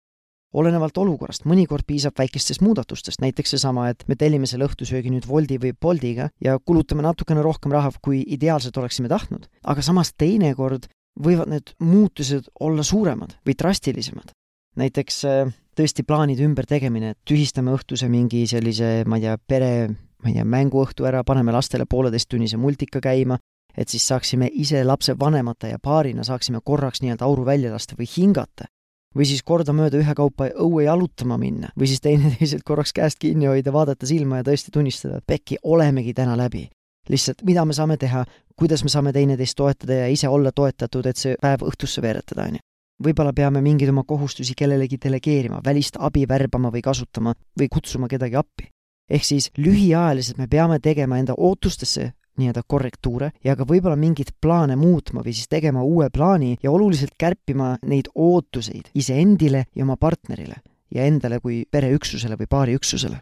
olenevalt 0.56 0.98
olukorrast, 0.98 1.46
mõnikord 1.50 1.86
piisab 1.88 2.16
väikestest 2.20 2.64
muudatustest, 2.64 3.22
näiteks 3.24 3.56
seesama, 3.56 3.90
et 3.92 4.06
me 4.08 4.18
tellime 4.20 4.48
selle 4.50 4.68
õhtusöögi 4.70 5.12
nüüd 5.14 5.28
Woldi 5.30 5.60
või 5.62 5.74
Boltiga 5.82 6.30
ja 6.44 6.58
kulutame 6.60 7.06
natukene 7.06 7.44
rohkem 7.46 7.74
raha, 7.76 7.92
kui 8.02 8.24
ideaalselt 8.38 8.78
oleksime 8.78 9.12
tahtnud. 9.12 9.50
aga 9.64 9.82
samas 9.82 10.14
teinekord 10.18 10.88
võivad 11.20 11.52
need 11.52 11.76
muutused 11.80 12.50
olla 12.60 12.84
suuremad 12.84 13.38
või 13.46 13.56
drastilisemad. 13.60 14.32
näiteks 14.76 15.26
äh, 15.26 15.54
tõesti 15.76 16.04
plaanide 16.04 16.44
ümbertegemine, 16.44 17.10
et 17.12 17.20
tühistame 17.28 17.72
õhtuse 17.76 18.10
mingi 18.12 18.46
sellise, 18.48 19.04
ma 19.08 19.20
ei 19.20 19.28
tea, 19.28 19.38
pere, 19.38 19.90
ma 20.24 20.30
ei 20.30 20.36
tea, 20.36 20.46
mänguõhtu 20.46 21.08
ära, 21.08 21.24
paneme 21.24 21.52
lastele 21.56 21.86
pooleteisttunnise 21.86 22.58
multika 22.58 23.00
käima, 23.00 23.38
et 23.78 23.92
siis 23.92 24.08
saaksime 24.08 24.50
ise 24.52 24.84
lapsevanemate 24.84 25.72
ja 25.74 25.80
paarina 25.80 26.24
saaksime 26.24 26.60
korraks 26.64 27.02
nii-öelda 27.02 27.26
auru 27.28 27.46
välja 27.46 27.72
lasta 27.72 27.96
või 28.00 28.08
hingata 28.18 28.68
või 29.16 29.28
siis 29.30 29.44
kordamööda 29.44 30.00
ühekaupa 30.02 30.50
õue 30.62 30.86
jalutama 30.86 31.38
minna 31.42 31.72
või 31.80 31.90
siis 31.90 32.04
teineteiselt 32.04 32.66
korraks 32.68 32.94
käest 32.94 33.20
kinni 33.20 33.48
hoida, 33.50 33.74
vaadata 33.74 34.08
silma 34.08 34.42
ja 34.42 34.48
tõesti 34.48 34.74
tunnistada, 34.74 35.20
et 35.20 35.28
pekki, 35.28 35.58
olemegi 35.64 36.14
täna 36.14 36.38
läbi. 36.38 36.70
lihtsalt, 37.10 37.44
mida 37.46 37.66
me 37.66 37.74
saame 37.74 37.98
teha, 37.98 38.26
kuidas 38.58 38.84
me 38.84 38.90
saame 38.90 39.14
teineteist 39.14 39.56
toetada 39.56 39.94
ja 39.94 40.08
ise 40.08 40.28
olla 40.28 40.52
toetatud, 40.52 41.06
et 41.06 41.18
see 41.18 41.36
päev 41.42 41.62
õhtusse 41.62 42.02
veeretada, 42.02 42.48
on 42.48 42.56
ju. 42.58 42.64
võib-olla 43.06 43.34
peame 43.34 43.62
mingeid 43.62 43.90
oma 43.90 44.04
kohustusi 44.04 44.54
kellelegi 44.58 44.98
delegeerima, 45.04 45.62
välist 45.66 45.98
abi 46.00 46.26
värbama 46.28 46.72
või 46.72 46.82
kasutama 46.82 47.34
või 47.60 47.68
kutsuma 47.70 48.08
kedagi 48.08 48.36
appi. 48.36 48.70
ehk 49.10 49.24
siis 49.24 49.52
lühiajaliselt 49.58 50.38
me 50.38 50.48
peame 50.48 50.80
tegema 50.80 51.18
enda 51.18 51.34
ootustesse 51.38 52.14
nii-öelda 52.38 52.64
korrektuure 52.68 53.32
ja 53.44 53.56
ka 53.56 53.66
võib-olla 53.68 53.96
mingeid 54.00 54.34
plaane 54.42 54.76
muutma 54.76 55.24
või 55.26 55.34
siis 55.34 55.48
tegema 55.52 55.84
uue 55.84 56.10
plaani 56.14 56.56
ja 56.64 56.72
oluliselt 56.72 57.16
kärpima 57.18 57.76
neid 57.86 58.10
ootuseid 58.16 58.92
iseendile 58.94 59.66
ja 59.76 59.84
oma 59.84 59.98
partnerile 59.98 60.62
ja 60.96 61.06
endale 61.06 61.40
kui 61.40 61.64
pereüksusele 61.72 62.38
või 62.40 62.48
paariüksusele. 62.50 63.22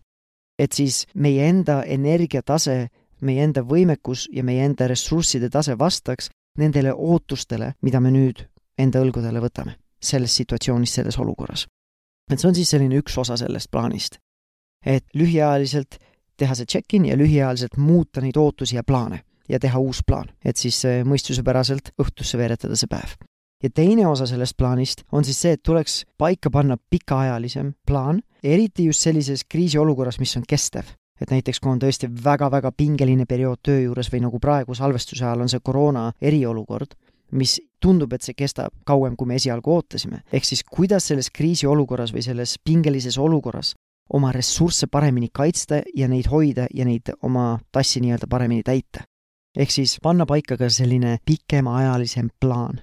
et 0.59 0.71
siis 0.71 1.05
meie 1.15 1.47
enda 1.49 1.83
energiatase, 1.83 2.89
meie 3.21 3.43
enda 3.43 3.61
võimekus 3.61 4.27
ja 4.31 4.43
meie 4.43 4.65
enda 4.65 4.87
ressursside 4.87 5.49
tase 5.49 5.77
vastaks 5.79 6.29
nendele 6.57 6.93
ootustele, 6.93 7.73
mida 7.81 7.99
me 7.99 8.11
nüüd 8.11 8.45
enda 8.77 9.01
õlgudele 9.01 9.41
võtame 9.41 9.77
selles 10.03 10.35
situatsioonis, 10.35 10.93
selles 10.93 11.17
olukorras. 11.19 11.67
et 12.31 12.39
see 12.39 12.47
on 12.47 12.55
siis 12.55 12.69
selline 12.69 12.99
üks 13.01 13.17
osa 13.17 13.37
sellest 13.37 13.71
plaanist. 13.71 14.19
et 14.85 15.05
lühiajaliselt 15.13 15.97
teha 16.43 16.57
see 16.59 16.69
check-in 16.69 17.07
ja 17.07 17.17
lühiajaliselt 17.19 17.77
muuta 17.77 18.21
neid 18.23 18.37
ootusi 18.39 18.75
ja 18.75 18.83
plaane 18.83 19.23
ja 19.49 19.59
teha 19.59 19.79
uus 19.79 20.01
plaan, 20.07 20.31
et 20.45 20.57
siis 20.57 20.81
mõistuspäraselt 21.07 21.93
õhtusse 21.99 22.39
veeretada 22.39 22.77
see 22.79 22.89
päev. 22.91 23.15
ja 23.63 23.69
teine 23.69 24.07
osa 24.07 24.25
sellest 24.27 24.57
plaanist 24.57 25.03
on 25.11 25.23
siis 25.23 25.39
see, 25.41 25.53
et 25.55 25.63
tuleks 25.63 26.03
paika 26.17 26.49
panna 26.51 26.77
pikaajalisem 26.89 27.73
plaan, 27.87 28.21
eriti 28.43 28.85
just 28.85 29.03
sellises 29.03 29.43
kriisiolukorras, 29.43 30.19
mis 30.19 30.35
on 30.37 30.43
kestev. 30.47 30.95
et 31.21 31.31
näiteks, 31.31 31.59
kui 31.59 31.71
on 31.71 31.79
tõesti 31.79 32.09
väga-väga 32.23 32.71
pingeline 32.71 33.25
periood 33.25 33.61
töö 33.63 33.79
juures 33.79 34.11
või 34.11 34.23
nagu 34.25 34.39
praegu 34.39 34.75
salvestuse 34.75 35.25
ajal 35.25 35.45
on 35.45 35.49
see 35.49 35.59
koroona 35.63 36.11
eriolukord, 36.21 36.95
mis 37.31 37.59
tundub, 37.79 38.13
et 38.13 38.21
see 38.21 38.33
kestab 38.33 38.73
kauem, 38.85 39.15
kui 39.15 39.27
me 39.27 39.35
esialgu 39.35 39.71
ootasime. 39.71 40.23
ehk 40.31 40.45
siis 40.45 40.63
kuidas 40.63 41.07
selles 41.07 41.29
kriisiolukorras 41.31 42.13
või 42.13 42.23
selles 42.23 42.57
pingelises 42.63 43.17
olukorras 43.17 43.75
oma 44.09 44.31
ressursse 44.31 44.87
paremini 44.87 45.29
kaitsta 45.33 45.81
ja 45.95 46.07
neid 46.07 46.27
hoida 46.31 46.67
ja 46.73 46.85
neid 46.85 47.13
oma 47.23 47.59
tassi 47.71 48.01
nii-öelda 48.03 48.27
paremini 48.29 48.63
täita. 48.63 49.03
ehk 49.57 49.71
siis 49.71 49.99
panna 50.03 50.25
paika 50.25 50.57
ka 50.57 50.69
selline 50.69 51.17
pikemaajalisem 51.25 52.29
plaan. 52.39 52.81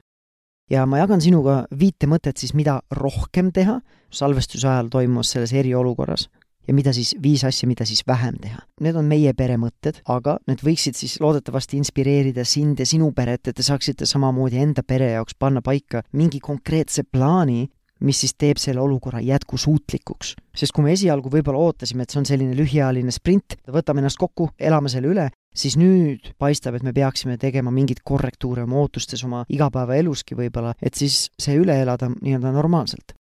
ja 0.70 0.86
ma 0.86 0.98
jagan 0.98 1.20
sinuga 1.20 1.64
viite 1.78 2.06
mõtet 2.06 2.36
siis, 2.36 2.54
mida 2.54 2.80
rohkem 2.90 3.52
teha 3.52 3.80
salvestuse 4.10 4.68
ajal 4.68 4.88
toimus 4.88 5.30
selles 5.30 5.52
eriolukorras 5.52 6.28
ja 6.68 6.74
mida 6.74 6.92
siis, 6.92 7.14
viis 7.22 7.44
asja, 7.44 7.68
mida 7.68 7.84
siis 7.88 8.02
vähem 8.06 8.36
teha. 8.40 8.60
Need 8.80 8.96
on 8.96 9.08
meie 9.10 9.32
pere 9.34 9.56
mõtted, 9.58 10.02
aga 10.12 10.36
need 10.46 10.62
võiksid 10.62 10.98
siis 10.98 11.16
loodetavasti 11.22 11.80
inspireerida 11.80 12.44
sind 12.46 12.78
ja 12.78 12.86
sinu 12.86 13.10
peret, 13.16 13.48
et 13.48 13.56
te 13.56 13.66
saaksite 13.66 14.06
samamoodi 14.06 14.60
enda 14.62 14.84
pere 14.86 15.12
jaoks 15.16 15.34
panna 15.38 15.62
paika 15.66 16.04
mingi 16.12 16.40
konkreetse 16.40 17.02
plaani, 17.10 17.64
mis 18.04 18.20
siis 18.22 18.34
teeb 18.38 18.58
selle 18.60 18.80
olukorra 18.80 19.20
jätkusuutlikuks. 19.24 20.34
sest 20.56 20.72
kui 20.72 20.84
me 20.84 20.92
esialgu 20.92 21.30
võib-olla 21.32 21.60
ootasime, 21.70 22.04
et 22.04 22.10
see 22.10 22.20
on 22.20 22.26
selline 22.28 22.56
lühiajaline 22.56 23.12
sprint, 23.14 23.56
võtame 23.70 24.02
ennast 24.02 24.18
kokku, 24.20 24.50
elame 24.58 24.92
selle 24.92 25.12
üle, 25.12 25.28
siis 25.54 25.76
nüüd 25.80 26.32
paistab, 26.38 26.76
et 26.76 26.86
me 26.86 26.92
peaksime 26.96 27.36
tegema 27.38 27.72
mingeid 27.74 28.02
korrektuure 28.04 28.64
oma 28.66 28.80
ootustes 28.82 29.24
oma 29.24 29.44
igapäevaeluski 29.48 30.38
võib-olla, 30.38 30.74
et 30.82 30.94
siis 30.94 31.28
see 31.40 31.56
üle 31.60 31.76
elada 31.82 32.10
nii-öelda 32.12 32.52
normaalselt. 32.56 33.14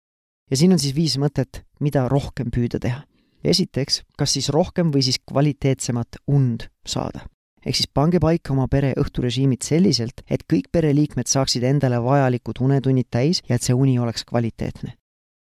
ja 0.50 0.56
siin 0.56 0.73
on 0.73 0.78
siis 0.78 0.95
viis 0.95 1.18
mõtet, 1.18 1.64
mida 1.80 2.09
rohkem 2.09 2.50
püüda 2.50 2.80
teha. 2.80 3.04
esiteks, 3.45 4.02
kas 4.18 4.33
siis 4.33 4.49
rohkem 4.50 4.90
või 4.92 5.02
siis 5.06 5.18
kvaliteetsemat 5.23 6.23
und 6.26 6.68
saada 6.87 7.26
ehk 7.66 7.76
siis 7.76 7.90
pange 7.92 8.20
paika 8.23 8.54
oma 8.54 8.68
pere 8.70 8.92
õhturežiimid 9.00 9.66
selliselt, 9.66 10.23
et 10.30 10.46
kõik 10.52 10.70
pereliikmed 10.73 11.26
saaksid 11.26 11.66
endale 11.66 11.99
vajalikud 12.02 12.62
unetunnid 12.62 13.11
täis 13.11 13.42
ja 13.49 13.58
et 13.58 13.66
see 13.66 13.75
uni 13.75 13.99
oleks 13.99 14.25
kvaliteetne. 14.25 14.94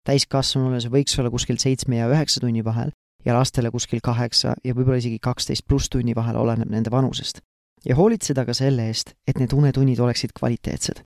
täiskasvanule 0.06 0.80
see 0.80 0.90
võiks 0.90 1.18
olla 1.18 1.30
kuskil 1.30 1.58
seitsme 1.62 2.00
ja 2.00 2.08
üheksa 2.10 2.40
tunni 2.40 2.64
vahel 2.64 2.90
ja 3.24 3.34
lastele 3.34 3.70
kuskil 3.70 4.00
kaheksa 4.02 4.56
ja 4.64 4.74
võib-olla 4.74 4.98
isegi 4.98 5.18
kaksteist 5.22 5.66
pluss 5.66 5.88
tunni 5.88 6.14
vahel, 6.14 6.36
oleneb 6.36 6.70
nende 6.70 6.90
vanusest. 6.90 7.40
ja 7.84 7.96
hoolitseda 7.96 8.44
ka 8.46 8.54
selle 8.54 8.86
eest, 8.86 9.14
et 9.26 9.38
need 9.38 9.52
unetunnid 9.52 9.98
oleksid 9.98 10.30
kvaliteetsed 10.38 11.02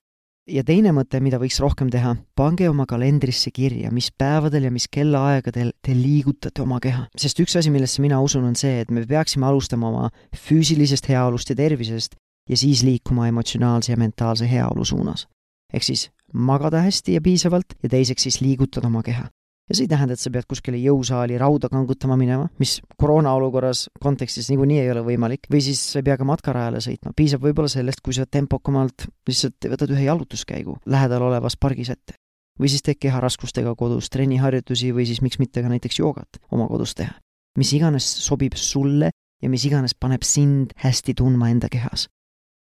ja 0.47 0.63
teine 0.67 0.93
mõte, 0.95 1.19
mida 1.23 1.39
võiks 1.41 1.59
rohkem 1.61 1.89
teha, 1.93 2.13
pange 2.37 2.67
oma 2.69 2.85
kalendrisse 2.89 3.51
kirja, 3.53 3.91
mis 3.93 4.09
päevadel 4.11 4.67
ja 4.67 4.71
mis 4.73 4.87
kellaaegadel 4.91 5.73
te 5.83 5.95
liigutate 5.95 6.63
oma 6.63 6.79
keha. 6.83 7.07
sest 7.17 7.39
üks 7.43 7.57
asi, 7.59 7.71
millesse 7.73 8.01
mina 8.01 8.19
usun, 8.23 8.47
on 8.47 8.55
see, 8.55 8.81
et 8.81 8.91
me 8.91 9.05
peaksime 9.05 9.47
alustama 9.47 9.89
oma 9.91 10.09
füüsilisest 10.47 11.09
heaolust 11.11 11.51
ja 11.51 11.57
tervisest 11.59 12.15
ja 12.49 12.57
siis 12.57 12.83
liikuma 12.87 13.27
emotsionaalse 13.27 13.91
ja 13.91 13.97
mentaalse 13.97 14.49
heaolu 14.49 14.85
suunas. 14.85 15.27
ehk 15.73 15.83
siis 15.83 16.09
magada 16.33 16.81
hästi 16.81 17.13
ja 17.13 17.21
piisavalt 17.21 17.75
ja 17.83 17.89
teiseks 17.89 18.23
siis 18.23 18.41
liigutada 18.41 18.87
oma 18.87 19.03
keha 19.03 19.27
ja 19.69 19.75
see 19.75 19.85
ei 19.85 19.91
tähenda, 19.91 20.15
et 20.15 20.21
sa 20.21 20.31
pead 20.33 20.47
kuskile 20.49 20.79
jõusaali 20.79 21.37
rauda 21.39 21.69
kangutama 21.71 22.17
minema, 22.19 22.47
mis 22.61 22.77
koroona 22.99 23.33
olukorras 23.37 23.87
kontekstis 24.03 24.49
niikuinii 24.51 24.79
ei 24.83 24.91
ole 24.93 25.03
võimalik, 25.05 25.49
või 25.51 25.61
siis 25.65 25.81
sa 25.91 25.99
ei 25.99 26.07
pea 26.07 26.17
ka 26.19 26.27
matkarajale 26.27 26.81
sõitma, 26.83 27.13
piisab 27.17 27.43
võib-olla 27.43 27.71
sellest, 27.71 28.01
kui 28.05 28.15
sa 28.15 28.25
tempokamalt 28.25 29.09
lihtsalt 29.27 29.69
võtad 29.73 29.93
ühe 29.95 30.07
jalutuskäigu 30.07 30.79
lähedal 30.87 31.27
olevas 31.27 31.59
pargis 31.59 31.91
ette. 31.93 32.15
või 32.57 32.71
siis 32.73 32.81
teed 32.81 32.97
keharaskustega 32.97 33.75
kodus 33.77 34.09
trenniharjutusi 34.09 34.89
või 34.91 35.05
siis 35.05 35.21
miks 35.21 35.37
mitte 35.39 35.61
ka 35.61 35.69
näiteks 35.69 35.99
joogat 35.99 36.39
oma 36.51 36.67
kodus 36.67 36.95
teha. 36.95 37.13
mis 37.57 37.73
iganes 37.73 38.05
sobib 38.25 38.55
sulle 38.55 39.11
ja 39.41 39.49
mis 39.49 39.65
iganes 39.65 39.93
paneb 39.93 40.23
sind 40.23 40.73
hästi 40.75 41.13
tundma 41.13 41.49
enda 41.49 41.69
kehas 41.69 42.07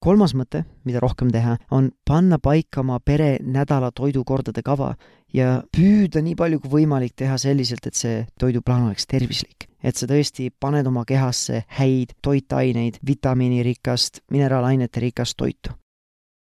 kolmas 0.02 0.34
mõte, 0.38 0.64
mida 0.86 1.02
rohkem 1.04 1.32
teha, 1.34 1.58
on 1.72 1.92
panna 2.08 2.40
paika 2.42 2.82
oma 2.82 3.00
pere 3.00 3.38
nädala 3.42 3.92
toidukordade 3.96 4.64
kava 4.66 4.94
ja 5.34 5.62
püüda 5.76 6.24
nii 6.26 6.36
palju 6.36 6.62
kui 6.64 6.74
võimalik 6.82 7.16
teha 7.16 7.38
selliselt, 7.42 7.88
et 7.88 7.98
see 7.98 8.24
toiduplaan 8.40 8.90
oleks 8.90 9.08
tervislik. 9.08 9.68
et 9.84 9.98
sa 9.98 10.06
tõesti 10.06 10.52
paned 10.60 10.86
oma 10.86 11.02
kehasse 11.10 11.64
häid 11.80 12.14
toitaineid, 12.22 13.00
vitamiinirikast, 13.08 14.22
mineraalainete 14.30 15.00
rikast 15.02 15.38
toitu 15.38 15.74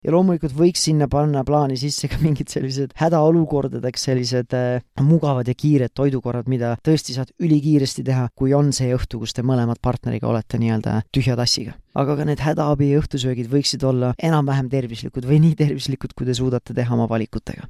ja 0.04 0.14
loomulikult 0.14 0.54
võiks 0.54 0.84
sinna 0.86 1.08
panna 1.10 1.42
plaani 1.46 1.76
sisse 1.78 2.08
ka 2.10 2.20
mingid 2.22 2.50
sellised 2.52 2.94
hädaolukordadeks 2.98 4.06
sellised 4.08 4.54
äh, 4.56 4.82
mugavad 5.04 5.48
ja 5.48 5.56
kiired 5.58 5.94
toidukorrad, 5.96 6.48
mida 6.50 6.74
tõesti 6.84 7.16
saad 7.16 7.32
ülikiiresti 7.42 8.04
teha, 8.06 8.28
kui 8.38 8.54
on 8.56 8.70
see 8.76 8.92
õhtu, 8.94 9.20
kus 9.22 9.34
te 9.34 9.44
mõlemad 9.46 9.80
partneriga 9.82 10.28
olete 10.30 10.60
nii-öelda 10.62 11.00
tühja 11.14 11.36
tassiga. 11.38 11.74
aga 11.98 12.16
ka 12.16 12.28
need 12.28 12.44
hädaabi 12.44 12.92
õhtusöögid 13.00 13.50
võiksid 13.50 13.84
olla 13.84 14.12
enam-vähem 14.22 14.70
tervislikud 14.70 15.26
või 15.26 15.40
nii 15.42 15.58
tervislikud, 15.58 16.14
kui 16.14 16.28
te 16.28 16.36
suudate 16.38 16.74
teha 16.74 16.94
oma 16.94 17.08
valikutega. 17.10 17.66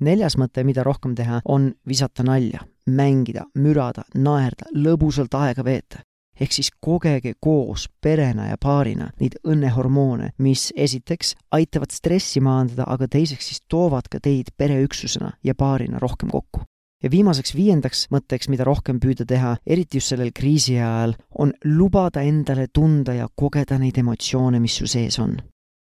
neljas 0.00 0.36
mõte, 0.36 0.64
mida 0.64 0.82
rohkem 0.82 1.14
teha, 1.14 1.40
on 1.44 1.72
visata 1.86 2.22
nalja, 2.26 2.66
mängida, 2.86 3.46
mürada, 3.54 4.04
naerda, 4.14 4.66
lõbusalt 4.74 5.34
aega 5.34 5.64
veeta 5.64 6.02
ehk 6.40 6.52
siis 6.52 6.70
kogege 6.80 7.34
koos 7.40 7.88
perena 8.00 8.48
ja 8.50 8.58
paarina 8.60 9.10
neid 9.20 9.38
õnnehormoone, 9.44 10.32
mis 10.38 10.68
esiteks 10.76 11.34
aitavad 11.56 11.94
stressi 11.94 12.40
maandada, 12.40 12.86
aga 12.86 13.08
teiseks 13.08 13.50
siis 13.50 13.62
toovad 13.68 14.10
ka 14.10 14.20
teid 14.22 14.52
pereüksusena 14.56 15.32
ja 15.44 15.54
paarina 15.54 15.98
rohkem 15.98 16.30
kokku. 16.30 16.60
ja 17.02 17.10
viimaseks 17.10 17.52
viiendaks 17.54 18.06
mõtteks, 18.10 18.48
mida 18.48 18.64
rohkem 18.64 18.96
püüda 19.00 19.26
teha, 19.28 19.56
eriti 19.66 19.98
just 19.98 20.14
sellel 20.14 20.32
kriisi 20.34 20.78
ajal, 20.80 21.12
on 21.38 21.52
lubada 21.64 22.22
endale 22.22 22.66
tunda 22.72 23.12
ja 23.14 23.28
kogeda 23.34 23.78
neid 23.78 23.98
emotsioone, 23.98 24.60
mis 24.60 24.76
su 24.80 24.86
sees 24.86 25.18
on. 25.18 25.36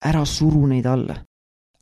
ära 0.04 0.24
suru 0.24 0.66
neid 0.66 0.86
alla. 0.86 1.16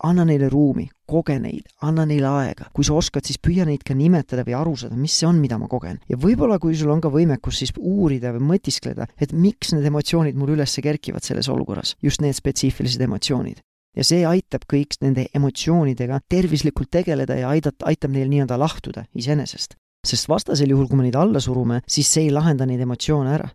anna 0.03 0.25
neile 0.25 0.49
ruumi, 0.49 0.89
koge 1.07 1.37
neid, 1.41 1.69
anna 1.83 2.07
neile 2.09 2.31
aega. 2.31 2.71
kui 2.73 2.85
sa 2.85 2.95
oskad, 2.95 3.25
siis 3.27 3.39
püüa 3.39 3.67
neid 3.69 3.85
ka 3.87 3.95
nimetada 3.95 4.45
või 4.47 4.57
aru 4.59 4.77
saada, 4.77 4.97
mis 4.97 5.17
see 5.19 5.29
on, 5.29 5.41
mida 5.43 5.59
ma 5.59 5.69
kogen. 5.69 6.01
ja 6.09 6.17
võib-olla, 6.17 6.59
kui 6.59 6.75
sul 6.77 6.91
on 6.95 7.01
ka 7.05 7.13
võimekus, 7.13 7.61
siis 7.61 7.75
uurida 7.79 8.33
või 8.37 8.55
mõtiskleda, 8.55 9.09
et 9.21 9.33
miks 9.33 9.75
need 9.75 9.87
emotsioonid 9.91 10.37
mul 10.39 10.57
üles 10.57 10.81
kerkivad 10.85 11.25
selles 11.25 11.49
olukorras, 11.49 11.97
just 12.03 12.21
need 12.21 12.37
spetsiifilised 12.37 13.01
emotsioonid 13.01 13.63
ja 13.97 14.05
see 14.07 14.25
aitab 14.27 14.67
kõik 14.71 14.99
nende 15.05 15.29
emotsioonidega 15.35 16.21
tervislikult 16.31 16.91
tegeleda 16.93 17.37
ja 17.39 17.51
aidata, 17.55 17.87
aitab 17.91 18.15
neil 18.15 18.31
nii-öelda 18.31 18.59
lahtuda 18.59 19.07
iseenesest. 19.15 19.79
sest 20.05 20.29
vastasel 20.29 20.69
juhul, 20.69 20.89
kui 20.89 20.99
me 20.99 21.07
neid 21.07 21.17
alla 21.17 21.41
surume, 21.41 21.81
siis 21.89 22.11
see 22.13 22.27
ei 22.27 22.33
lahenda 22.35 22.67
neid 22.67 22.81
emotsioone 22.81 23.31
ära. 23.35 23.49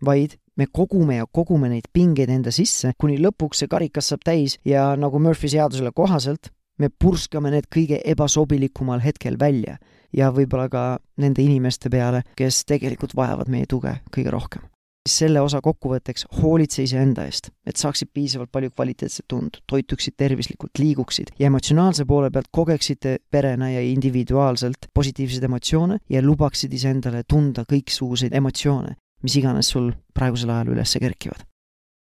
vaid 0.00 0.38
me 0.56 0.66
kogume 0.66 1.16
ja 1.16 1.26
kogume 1.26 1.68
neid 1.68 1.88
pingeid 1.92 2.30
enda 2.30 2.50
sisse, 2.50 2.92
kuni 2.98 3.18
lõpuks 3.20 3.60
see 3.60 3.68
karikas 3.68 4.08
saab 4.12 4.24
täis 4.24 4.56
ja 4.64 4.94
nagu 4.96 5.18
Murphy 5.18 5.48
seadusele 5.48 5.92
kohaselt, 5.92 6.50
me 6.80 6.88
purskame 6.88 7.52
need 7.52 7.68
kõige 7.72 8.00
ebasobilikumal 8.12 9.02
hetkel 9.04 9.38
välja 9.40 9.76
ja 10.16 10.30
võib-olla 10.34 10.68
ka 10.72 10.84
nende 11.20 11.44
inimeste 11.44 11.90
peale, 11.92 12.24
kes 12.36 12.64
tegelikult 12.68 13.14
vajavad 13.16 13.50
meie 13.52 13.68
tuge 13.70 14.00
kõige 14.14 14.32
rohkem. 14.34 14.66
Selle 15.08 15.40
osa 15.40 15.62
kokkuvõtteks 15.64 16.26
hoolitse 16.42 16.82
iseenda 16.84 17.24
eest, 17.24 17.48
et 17.64 17.80
saaksid 17.80 18.10
piisavalt 18.12 18.50
palju 18.52 18.68
kvaliteetset 18.74 19.32
und, 19.32 19.56
toituksid 19.70 20.18
tervislikult, 20.20 20.76
liiguksid 20.78 21.32
ja 21.40 21.48
emotsionaalse 21.48 22.04
poole 22.04 22.28
pealt 22.30 22.50
kogeksite 22.52 23.16
perena 23.32 23.70
ja 23.72 23.80
individuaalselt 23.80 24.90
positiivseid 24.94 25.48
emotsioone 25.48 26.02
ja 26.12 26.22
lubaksid 26.24 26.76
iseendale 26.76 27.24
tunda 27.24 27.64
kõiksuguseid 27.64 28.36
emotsioone, 28.36 28.98
mis 29.24 29.40
iganes 29.40 29.72
sul 29.72 29.88
praegusel 30.14 30.52
ajal 30.52 30.74
üles 30.76 30.98
kerkivad 31.00 31.48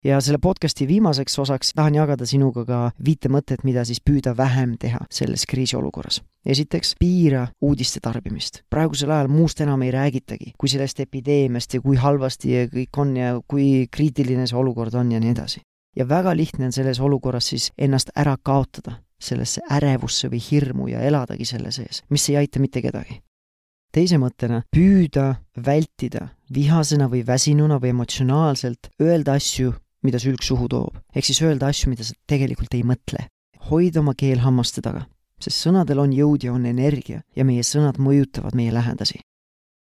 ja 0.04 0.22
selle 0.22 0.38
podcasti 0.38 0.88
viimaseks 0.88 1.40
osaks 1.40 1.74
tahan 1.76 1.96
jagada 1.96 2.26
sinuga 2.26 2.66
ka 2.66 2.80
viite 3.06 3.30
mõtet, 3.30 3.64
mida 3.64 3.84
siis 3.86 4.02
püüda 4.02 4.34
vähem 4.38 4.76
teha 4.82 5.00
selles 5.10 5.46
kriisiolukorras. 5.50 6.22
esiteks, 6.46 6.96
piira 7.00 7.48
uudiste 7.62 8.00
tarbimist. 8.00 8.62
praegusel 8.70 9.12
ajal 9.12 9.28
muust 9.28 9.62
enam 9.62 9.82
ei 9.82 9.92
räägitagi, 9.92 10.54
kui 10.58 10.70
sellest 10.70 11.00
epideemiast 11.00 11.74
ja 11.74 11.82
kui 11.82 11.96
halvasti 11.96 12.52
ja 12.52 12.66
kõik 12.66 12.98
on 12.98 13.16
ja 13.18 13.42
kui 13.48 13.88
kriitiline 13.92 14.48
see 14.48 14.58
olukord 14.58 14.94
on 14.94 15.12
ja 15.12 15.20
nii 15.20 15.32
edasi. 15.32 15.62
ja 15.96 16.08
väga 16.10 16.36
lihtne 16.36 16.66
on 16.66 16.72
selles 16.72 17.00
olukorras 17.00 17.48
siis 17.48 17.72
ennast 17.78 18.10
ära 18.16 18.38
kaotada 18.44 19.02
sellesse 19.20 19.62
ärevusse 19.72 20.30
või 20.30 20.42
hirmu 20.52 20.88
ja 20.88 21.02
eladagi 21.02 21.46
selle 21.46 21.72
sees, 21.72 22.04
mis 22.10 22.30
ei 22.30 22.38
aita 22.38 22.60
mitte 22.60 22.82
kedagi 22.82 23.22
teise 23.92 24.18
mõttena 24.18 24.64
püüda 24.72 25.36
vältida 25.66 26.30
vihasena 26.54 27.10
või 27.12 27.28
väsinuna 27.28 27.78
või 27.78 27.90
emotsionaalselt 27.90 28.90
öelda 29.02 29.34
asju 29.34 29.74
mida 30.04 30.20
sülg 30.20 30.44
suhu 30.44 30.68
toob. 30.68 30.98
ehk 31.16 31.26
siis 31.26 31.42
öelda 31.42 31.68
asju, 31.68 31.90
mida 31.90 32.04
sa 32.04 32.14
tegelikult 32.28 32.74
ei 32.74 32.84
mõtle. 32.84 33.28
hoida 33.70 34.00
oma 34.00 34.14
keel 34.18 34.40
hammaste 34.40 34.82
taga, 34.82 35.06
sest 35.40 35.68
sõnadel 35.68 36.00
on 36.00 36.14
jõud 36.14 36.44
ja 36.44 36.54
on 36.54 36.66
energia 36.66 37.22
ja 37.36 37.46
meie 37.46 37.64
sõnad 37.64 37.98
mõjutavad 37.98 38.56
meie 38.56 38.72
lähedasi. 38.74 39.20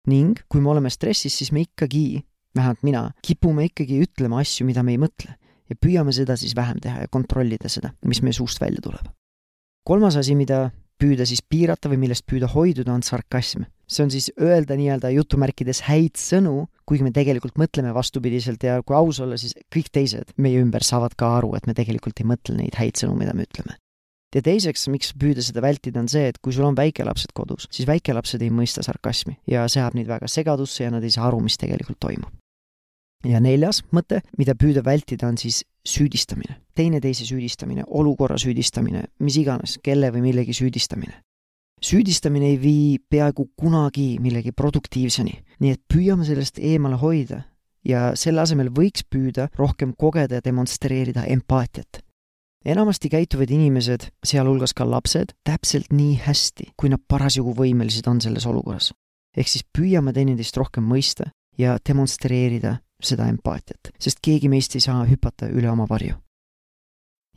ning 0.07 0.39
kui 0.49 0.61
me 0.61 0.69
oleme 0.69 0.89
stressis, 0.89 1.33
siis 1.33 1.51
me 1.51 1.61
ikkagi, 1.61 2.23
vähemalt 2.55 2.83
mina, 2.83 3.11
kipume 3.21 3.65
ikkagi 3.65 4.01
ütlema 4.05 4.41
asju, 4.41 4.65
mida 4.65 4.83
me 4.83 4.91
ei 4.91 4.97
mõtle 4.97 5.35
ja 5.69 5.75
püüame 5.75 6.11
seda 6.11 6.35
siis 6.35 6.55
vähem 6.55 6.79
teha 6.83 7.05
ja 7.05 7.07
kontrollida 7.07 7.69
seda, 7.69 7.93
mis 8.05 8.21
meie 8.21 8.33
suust 8.33 8.61
välja 8.61 8.81
tuleb. 8.81 9.07
kolmas 9.83 10.15
asi, 10.15 10.35
mida 10.35 10.71
püüda 11.01 11.25
siis 11.25 11.41
piirata 11.41 11.89
või 11.89 12.03
millest 12.03 12.27
püüda 12.29 12.49
hoiduda, 12.51 12.93
on 12.93 13.01
sarkasm. 13.01 13.65
See 13.91 14.05
on 14.05 14.11
siis 14.13 14.29
öelda 14.39 14.77
nii-öelda 14.79 15.11
jutumärkides 15.11 15.83
häid 15.89 16.19
sõnu, 16.19 16.65
kuigi 16.87 17.03
me 17.03 17.11
tegelikult 17.15 17.59
mõtleme 17.59 17.93
vastupidiselt 17.95 18.63
ja 18.63 18.79
kui 18.85 18.95
aus 18.95 19.19
olla, 19.23 19.37
siis 19.39 19.55
kõik 19.73 19.91
teised 19.91 20.33
meie 20.41 20.61
ümber 20.63 20.85
saavad 20.87 21.15
ka 21.19 21.35
aru, 21.41 21.53
et 21.59 21.67
me 21.67 21.75
tegelikult 21.77 22.23
ei 22.23 22.29
mõtle 22.31 22.57
neid 22.57 22.77
häid 22.79 23.01
sõnu, 23.01 23.17
mida 23.19 23.35
me 23.35 23.47
ütleme. 23.49 23.77
ja 24.31 24.41
teiseks, 24.41 24.87
miks 24.87 25.11
püüda 25.19 25.43
seda 25.43 25.61
vältida, 25.61 25.99
on 25.99 26.07
see, 26.07 26.29
et 26.31 26.37
kui 26.39 26.55
sul 26.55 26.63
on 26.63 26.75
väikelapsed 26.75 27.33
kodus, 27.35 27.67
siis 27.69 27.87
väikelapsed 27.87 28.41
ei 28.41 28.49
mõista 28.49 28.83
sarkasmi 28.83 29.35
ja 29.47 29.67
see 29.67 29.83
ajab 29.83 29.99
neid 29.99 30.07
väga 30.07 30.31
segadusse 30.31 30.85
ja 30.85 30.91
nad 30.91 31.03
ei 31.03 31.11
saa 31.11 31.27
aru, 31.27 31.41
mis 31.43 31.59
tegelikult 31.59 31.99
toimub 31.99 32.31
ja 33.27 33.41
neljas 33.43 33.81
mõte, 33.93 34.21
mida 34.37 34.55
püüda 34.57 34.83
vältida, 34.85 35.27
on 35.29 35.37
siis 35.37 35.63
süüdistamine, 35.87 36.57
teineteise 36.77 37.25
süüdistamine, 37.25 37.85
olukorra 37.87 38.37
süüdistamine, 38.41 39.05
mis 39.19 39.37
iganes, 39.41 39.77
kelle 39.83 40.11
või 40.13 40.25
millegi 40.29 40.55
süüdistamine. 40.57 41.21
Süüdistamine 41.83 42.53
ei 42.53 42.61
vii 42.61 42.99
peaaegu 43.09 43.49
kunagi 43.57 44.19
millegi 44.21 44.51
produktiivseni, 44.51 45.33
nii 45.59 45.71
et 45.75 45.81
püüame 45.93 46.25
sellest 46.27 46.59
eemale 46.61 46.99
hoida 47.01 47.41
ja 47.87 48.11
selle 48.19 48.43
asemel 48.43 48.69
võiks 48.73 49.05
püüda 49.09 49.49
rohkem 49.57 49.95
kogeda 49.97 50.39
ja 50.39 50.45
demonstreerida 50.45 51.25
empaatiat. 51.25 52.01
enamasti 52.65 53.09
käituvad 53.09 53.49
inimesed, 53.49 54.11
sealhulgas 54.23 54.73
ka 54.73 54.85
lapsed, 54.85 55.33
täpselt 55.43 55.89
nii 55.91 56.19
hästi, 56.21 56.73
kui 56.77 56.89
nad 56.89 57.01
parasjagu 57.07 57.53
võimelised 57.57 58.07
on 58.07 58.21
selles 58.21 58.45
olukorras. 58.45 58.93
ehk 59.37 59.47
siis 59.47 59.65
püüame 59.77 60.13
teineteist 60.13 60.57
rohkem 60.57 60.83
mõista 60.83 61.31
ja 61.57 61.77
demonstreerida 61.89 62.77
seda 63.01 63.27
empaatiat, 63.27 63.93
sest 63.99 64.19
keegi 64.21 64.49
meist 64.49 64.75
ei 64.75 64.81
saa 64.81 65.05
hüpata 65.05 65.49
üle 65.49 65.69
oma 65.71 65.87
varju. 65.89 66.15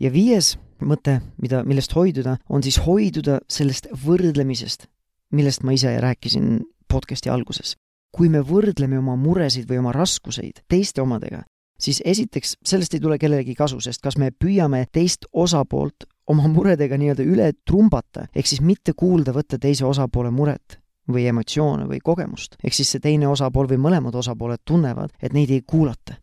ja 0.00 0.12
viies 0.12 0.58
mõte, 0.80 1.20
mida, 1.42 1.62
millest 1.64 1.94
hoiduda, 1.94 2.36
on 2.48 2.62
siis 2.62 2.78
hoiduda 2.84 3.40
sellest 3.48 3.88
võrdlemisest, 4.04 4.88
millest 5.32 5.62
ma 5.62 5.74
ise 5.76 5.96
rääkisin 6.00 6.60
podcasti 6.88 7.30
alguses. 7.30 7.76
kui 8.14 8.28
me 8.30 8.38
võrdleme 8.46 8.94
oma 8.98 9.16
muresid 9.18 9.66
või 9.66 9.80
oma 9.80 9.90
raskuseid 9.92 10.60
teiste 10.70 11.02
omadega, 11.02 11.40
siis 11.78 11.98
esiteks 12.04 12.52
sellest 12.62 12.94
ei 12.94 13.00
tule 13.00 13.18
kellelegi 13.18 13.56
kasu, 13.58 13.80
sest 13.80 14.02
kas 14.02 14.14
me 14.16 14.30
püüame 14.30 14.84
teist 14.92 15.26
osapoolt 15.32 16.06
oma 16.30 16.46
muredega 16.48 16.94
nii-öelda 16.94 17.26
üle 17.26 17.50
trumbata, 17.66 18.28
ehk 18.34 18.46
siis 18.46 18.62
mitte 18.62 18.94
kuulda 18.96 19.34
võtta 19.34 19.58
teise 19.58 19.84
osapoole 19.84 20.30
muret 20.30 20.78
või 21.10 21.26
emotsioone 21.28 21.88
või 21.88 22.00
kogemust. 22.04 22.56
ehk 22.64 22.74
siis 22.74 22.94
see 22.94 23.00
teine 23.00 23.28
osapool 23.28 23.68
või 23.68 23.80
mõlemad 23.88 24.14
osapooled 24.14 24.62
tunnevad, 24.64 25.12
et 25.22 25.32
neid 25.32 25.50
ei 25.50 25.62
kuulata. 25.66 26.16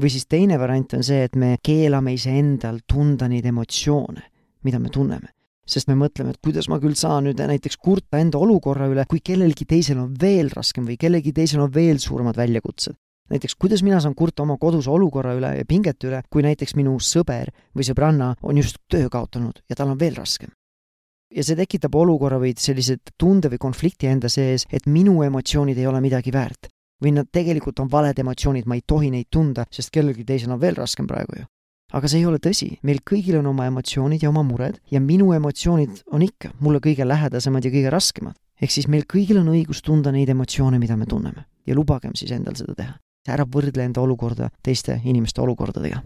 Või 0.00 0.10
siis 0.10 0.26
teine 0.26 0.58
variant 0.58 0.96
on 0.96 1.04
see, 1.06 1.22
et 1.26 1.36
me 1.36 1.56
keelame 1.62 2.14
iseendal 2.14 2.80
tunda 2.86 3.28
neid 3.30 3.46
emotsioone, 3.46 4.22
mida 4.64 4.78
me 4.78 4.90
tunneme. 4.90 5.30
sest 5.66 5.88
me 5.88 5.94
mõtleme, 5.96 6.34
et 6.34 6.40
kuidas 6.44 6.68
ma 6.68 6.76
küll 6.76 6.92
saan 6.92 7.24
nüüd 7.24 7.38
näiteks 7.40 7.78
kurta 7.80 8.18
enda 8.20 8.36
olukorra 8.38 8.84
üle, 8.90 9.06
kui 9.08 9.22
kellelgi 9.24 9.64
teisel 9.64 9.96
on 9.98 10.10
veel 10.20 10.50
raskem 10.52 10.84
või 10.84 10.98
kellelgi 11.00 11.32
teisel 11.32 11.62
on 11.64 11.72
veel 11.72 11.98
suuremad 11.98 12.36
väljakutsed 12.36 12.98
näiteks 13.32 13.54
kuidas 13.56 13.82
mina 13.82 14.00
saan 14.00 14.14
kurta 14.14 14.42
oma 14.42 14.58
koduse 14.60 14.90
olukorra 14.90 15.32
üle 15.38 15.54
ja 15.56 15.64
pingete 15.64 16.10
üle, 16.10 16.20
kui 16.28 16.44
näiteks 16.44 16.76
minu 16.76 16.98
sõber 17.00 17.48
või 17.74 17.86
sõbranna 17.88 18.34
on 18.42 18.60
just 18.60 18.76
töö 18.92 19.08
kaotanud 19.08 19.62
ja 19.68 19.76
tal 19.78 19.94
on 19.94 19.98
veel 19.98 20.18
raskem 20.20 20.52
ja 21.34 21.44
see 21.44 21.58
tekitab 21.58 21.94
olukorra 21.98 22.38
või 22.42 22.54
sellise 22.58 22.98
tunde 23.18 23.50
või 23.52 23.60
konflikti 23.62 24.10
enda 24.10 24.30
sees, 24.30 24.66
et 24.70 24.86
minu 24.86 25.22
emotsioonid 25.26 25.78
ei 25.78 25.88
ole 25.90 26.00
midagi 26.04 26.32
väärt. 26.34 26.68
Või 27.02 27.14
nad 27.16 27.28
tegelikult 27.32 27.80
on 27.80 27.90
valed 27.90 28.18
emotsioonid, 28.18 28.66
ma 28.66 28.78
ei 28.78 28.84
tohi 28.86 29.10
neid 29.10 29.30
tunda, 29.30 29.66
sest 29.70 29.92
kellelgi 29.94 30.24
teisel 30.24 30.54
on 30.54 30.60
veel 30.60 30.76
raskem 30.78 31.06
praegu 31.06 31.40
ju. 31.40 31.46
aga 31.94 32.08
see 32.08 32.18
ei 32.18 32.26
ole 32.26 32.40
tõsi, 32.42 32.70
meil 32.82 33.02
kõigil 33.06 33.38
on 33.38 33.46
oma 33.46 33.66
emotsioonid 33.70 34.22
ja 34.22 34.30
oma 34.30 34.42
mured 34.42 34.80
ja 34.90 35.00
minu 35.00 35.32
emotsioonid 35.32 36.04
on 36.12 36.22
ikka 36.22 36.50
mulle 36.60 36.80
kõige 36.82 37.06
lähedasemad 37.06 37.64
ja 37.64 37.70
kõige 37.70 37.90
raskemad. 37.90 38.34
ehk 38.60 38.70
siis 38.70 38.88
meil 38.88 39.04
kõigil 39.04 39.38
on 39.40 39.52
õigus 39.52 39.82
tunda 39.82 40.12
neid 40.12 40.28
emotsioone, 40.28 40.78
mida 40.78 40.96
me 40.96 41.06
tunneme 41.06 41.46
ja 41.66 41.74
lubagem 41.74 42.14
siis 42.14 42.32
endal 42.32 42.56
seda 42.56 42.74
teha. 42.74 42.98
ära 43.28 43.44
võrdle 43.44 43.84
enda 43.84 44.00
olukorda 44.00 44.50
teiste 44.62 45.00
inimeste 45.04 45.40
olukordadega 45.40 46.02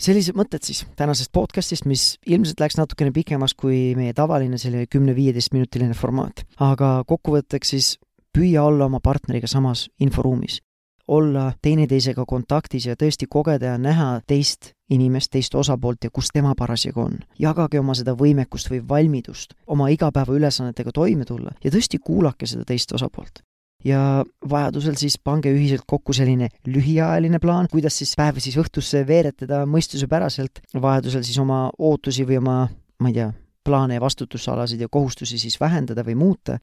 sellised 0.00 0.36
mõtted 0.36 0.64
siis 0.64 0.84
tänasest 0.96 1.32
podcastist, 1.32 1.86
mis 1.88 2.16
ilmselt 2.26 2.60
läks 2.60 2.76
natukene 2.76 3.12
pikemaks 3.16 3.54
kui 3.56 3.94
meie 3.96 4.12
tavaline 4.16 4.58
selline 4.60 4.88
kümne-viieteist 4.92 5.54
minutiline 5.56 5.96
formaat. 5.96 6.44
aga 6.60 7.02
kokkuvõtteks 7.08 7.72
siis 7.74 7.96
püüa 8.36 8.62
olla 8.62 8.84
oma 8.84 9.00
partneriga 9.00 9.48
samas 9.48 9.88
inforuumis. 10.00 10.62
olla 11.08 11.52
teineteisega 11.62 12.24
kontaktis 12.26 12.86
ja 12.86 12.96
tõesti 12.98 13.28
kogeda 13.30 13.66
ja 13.66 13.78
näha 13.78 14.20
teist 14.26 14.72
inimest, 14.90 15.30
teist 15.30 15.54
osapoolt 15.54 16.04
ja 16.04 16.10
kus 16.10 16.28
tema 16.34 16.54
parasjagu 16.58 17.00
on. 17.00 17.18
jagage 17.38 17.80
oma 17.80 17.94
seda 17.94 18.12
võimekust 18.12 18.70
või 18.70 18.82
valmidust 18.88 19.54
oma 19.66 19.88
igapäevaülesannetega 19.88 20.92
toime 20.92 21.24
tulla 21.24 21.50
ja 21.64 21.70
tõesti 21.70 21.98
kuulake 21.98 22.46
seda 22.46 22.64
teist 22.64 22.92
osapoolt 22.92 23.42
ja 23.84 24.24
vajadusel 24.50 24.96
siis 24.98 25.18
pange 25.18 25.52
ühiselt 25.52 25.84
kokku 25.86 26.12
selline 26.12 26.48
lühiajaline 26.66 27.38
plaan, 27.38 27.68
kuidas 27.70 27.98
siis 27.98 28.14
päev 28.18 28.40
siis 28.42 28.56
õhtusse 28.58 29.04
veeretada 29.06 29.64
mõistuspäraselt, 29.66 30.60
vajadusel 30.74 31.24
siis 31.26 31.38
oma 31.38 31.70
ootusi 31.78 32.26
või 32.26 32.40
oma, 32.42 32.56
ma 33.00 33.12
ei 33.12 33.18
tea, 33.20 33.30
plaane 33.64 33.98
ja 33.98 34.02
vastutusalasid 34.02 34.80
ja 34.80 34.88
kohustusi 34.90 35.38
siis 35.38 35.60
vähendada 35.60 36.04
või 36.06 36.14
muuta. 36.18 36.58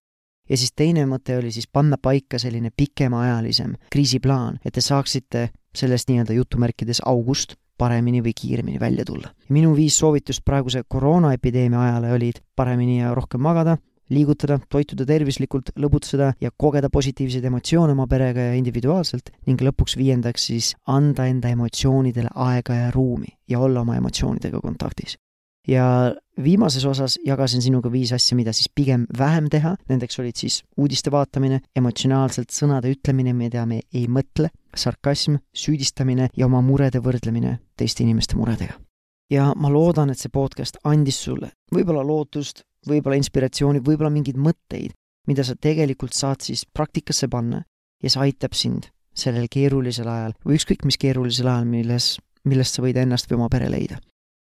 Ja 0.49 0.57
siis 0.57 0.73
teine 0.75 1.05
mõte 1.09 1.37
oli 1.37 1.51
siis 1.51 1.67
panna 1.67 1.97
paika 2.01 2.39
selline 2.39 2.71
pikemaajalisem 2.77 3.75
kriisiplaan, 3.91 4.59
et 4.65 4.73
te 4.73 4.81
saaksite 4.81 5.49
sellest 5.75 6.09
nii-öelda 6.09 6.35
jutumärkides 6.37 7.01
august 7.05 7.55
paremini 7.77 8.21
või 8.21 8.33
kiiremini 8.37 8.79
välja 8.79 9.05
tulla. 9.05 9.31
minu 9.49 9.75
viis 9.75 9.97
soovitust 9.97 10.43
praeguse 10.45 10.83
koroonaepideemia 10.87 11.81
ajale 11.81 12.11
olid 12.13 12.43
paremini 12.55 12.99
ja 12.99 13.13
rohkem 13.15 13.41
magada, 13.41 13.77
liigutada, 14.09 14.59
toituda 14.69 15.05
tervislikult, 15.05 15.71
lõbutseda 15.79 16.33
ja 16.41 16.51
kogeda 16.57 16.89
positiivseid 16.89 17.45
emotsioone 17.45 17.95
oma 17.95 18.07
perega 18.07 18.49
ja 18.49 18.53
individuaalselt 18.59 19.31
ning 19.47 19.61
lõpuks 19.61 19.97
viiendaks 19.97 20.49
siis 20.51 20.73
anda 20.87 21.25
enda 21.25 21.49
emotsioonidele 21.55 22.29
aega 22.35 22.75
ja 22.75 22.91
ruumi 22.91 23.31
ja 23.49 23.59
olla 23.59 23.81
oma 23.81 23.95
emotsioonidega 23.97 24.61
kontaktis. 24.61 25.17
ja 25.67 26.13
viimases 26.41 26.85
osas 26.85 27.17
jagasin 27.25 27.61
sinuga 27.61 27.91
viis 27.91 28.13
asja, 28.13 28.35
mida 28.37 28.53
siis 28.53 28.69
pigem 28.75 29.05
vähem 29.17 29.49
teha, 29.51 29.75
nendeks 29.89 30.19
olid 30.19 30.37
siis 30.39 30.61
uudiste 30.77 31.11
vaatamine, 31.11 31.61
emotsionaalselt 31.75 32.53
sõnade 32.53 32.91
ütlemine, 32.93 33.33
mida 33.37 33.65
me 33.69 33.81
ei 33.93 34.07
mõtle, 34.07 34.49
sarkasm, 34.75 35.37
süüdistamine 35.53 36.29
ja 36.37 36.47
oma 36.47 36.61
murede 36.65 37.01
võrdlemine 37.03 37.59
teiste 37.77 38.03
inimeste 38.03 38.37
muredega. 38.37 38.79
ja 39.31 39.53
ma 39.55 39.69
loodan, 39.69 40.09
et 40.09 40.19
see 40.19 40.29
podcast 40.29 40.77
andis 40.83 41.17
sulle 41.23 41.51
võib-olla 41.73 42.03
lootust, 42.05 42.61
võib-olla 42.87 43.17
inspiratsiooni, 43.17 43.79
võib-olla 43.79 44.09
mingeid 44.09 44.37
mõtteid, 44.37 44.93
mida 45.27 45.43
sa 45.43 45.55
tegelikult 45.55 46.13
saad 46.13 46.41
siis 46.41 46.65
praktikasse 46.65 47.27
panna 47.27 47.63
ja 48.03 48.09
see 48.09 48.21
aitab 48.21 48.53
sind 48.53 48.89
sellel 49.15 49.47
keerulisel 49.49 50.07
ajal 50.09 50.33
või 50.45 50.57
ükskõik 50.57 50.85
mis 50.85 50.97
keerulisel 50.97 51.47
ajal, 51.47 51.65
milles, 51.65 52.17
millest 52.43 52.75
sa 52.75 52.83
võid 52.83 52.97
ennast 52.97 53.29
või 53.29 53.39
oma 53.39 53.49
pere 53.49 53.69
leida 53.69 54.01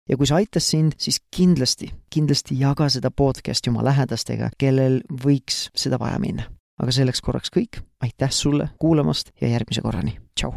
ja 0.09 0.17
kui 0.17 0.27
see 0.29 0.37
aitas 0.37 0.69
sind, 0.69 0.97
siis 1.01 1.19
kindlasti, 1.35 1.89
kindlasti 2.13 2.57
jaga 2.59 2.89
seda 2.93 3.11
podcast'i 3.11 3.71
oma 3.73 3.85
lähedastega, 3.85 4.51
kellel 4.59 5.01
võiks 5.25 5.69
seda 5.75 5.99
vaja 6.01 6.19
minna. 6.21 6.49
aga 6.75 6.91
selleks 6.91 7.21
korraks 7.23 7.53
kõik, 7.55 7.79
aitäh 8.03 8.31
sulle 8.35 8.69
kuulamast 8.79 9.31
ja 9.41 9.47
järgmise 9.47 9.81
korrani, 9.81 10.17
tšau! 10.35 10.51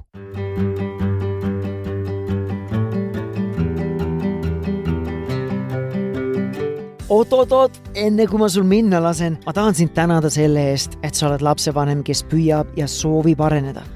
oot-oot-oot, 7.09 7.79
enne 7.95 8.27
kui 8.29 8.39
ma 8.39 8.51
sul 8.53 8.67
minna 8.69 9.01
lasen, 9.01 9.39
ma 9.47 9.55
tahan 9.55 9.75
sind 9.75 9.95
tänada 9.95 10.29
selle 10.31 10.73
eest, 10.73 10.99
et 11.03 11.15
sa 11.15 11.31
oled 11.31 11.43
lapsevanem, 11.47 12.03
kes 12.05 12.27
püüab 12.29 12.75
ja 12.77 12.91
soovib 12.91 13.41
areneda 13.41 13.87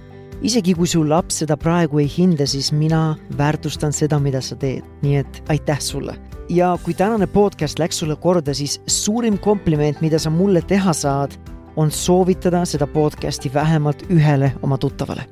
isegi 0.42 0.74
kui 0.74 0.88
su 0.90 1.02
laps 1.06 1.42
seda 1.42 1.56
praegu 1.56 2.00
ei 2.02 2.08
hinda, 2.10 2.46
siis 2.46 2.72
mina 2.74 3.14
väärtustan 3.38 3.94
seda, 3.94 4.18
mida 4.22 4.40
sa 4.42 4.56
teed, 4.58 4.86
nii 5.02 5.16
et 5.22 5.42
aitäh 5.52 5.80
sulle. 5.80 6.16
ja 6.48 6.76
kui 6.84 6.94
tänane 6.94 7.26
podcast 7.26 7.78
läks 7.78 7.98
sulle 7.98 8.16
korda, 8.16 8.54
siis 8.54 8.80
suurim 8.86 9.38
kompliment, 9.38 10.00
mida 10.00 10.18
sa 10.18 10.30
mulle 10.30 10.62
teha 10.62 10.92
saad, 10.92 11.38
on 11.76 11.90
soovitada 11.90 12.64
seda 12.64 12.86
podcasti 12.86 13.54
vähemalt 13.54 14.02
ühele 14.10 14.52
oma 14.62 14.78
tuttavale. 14.78 15.24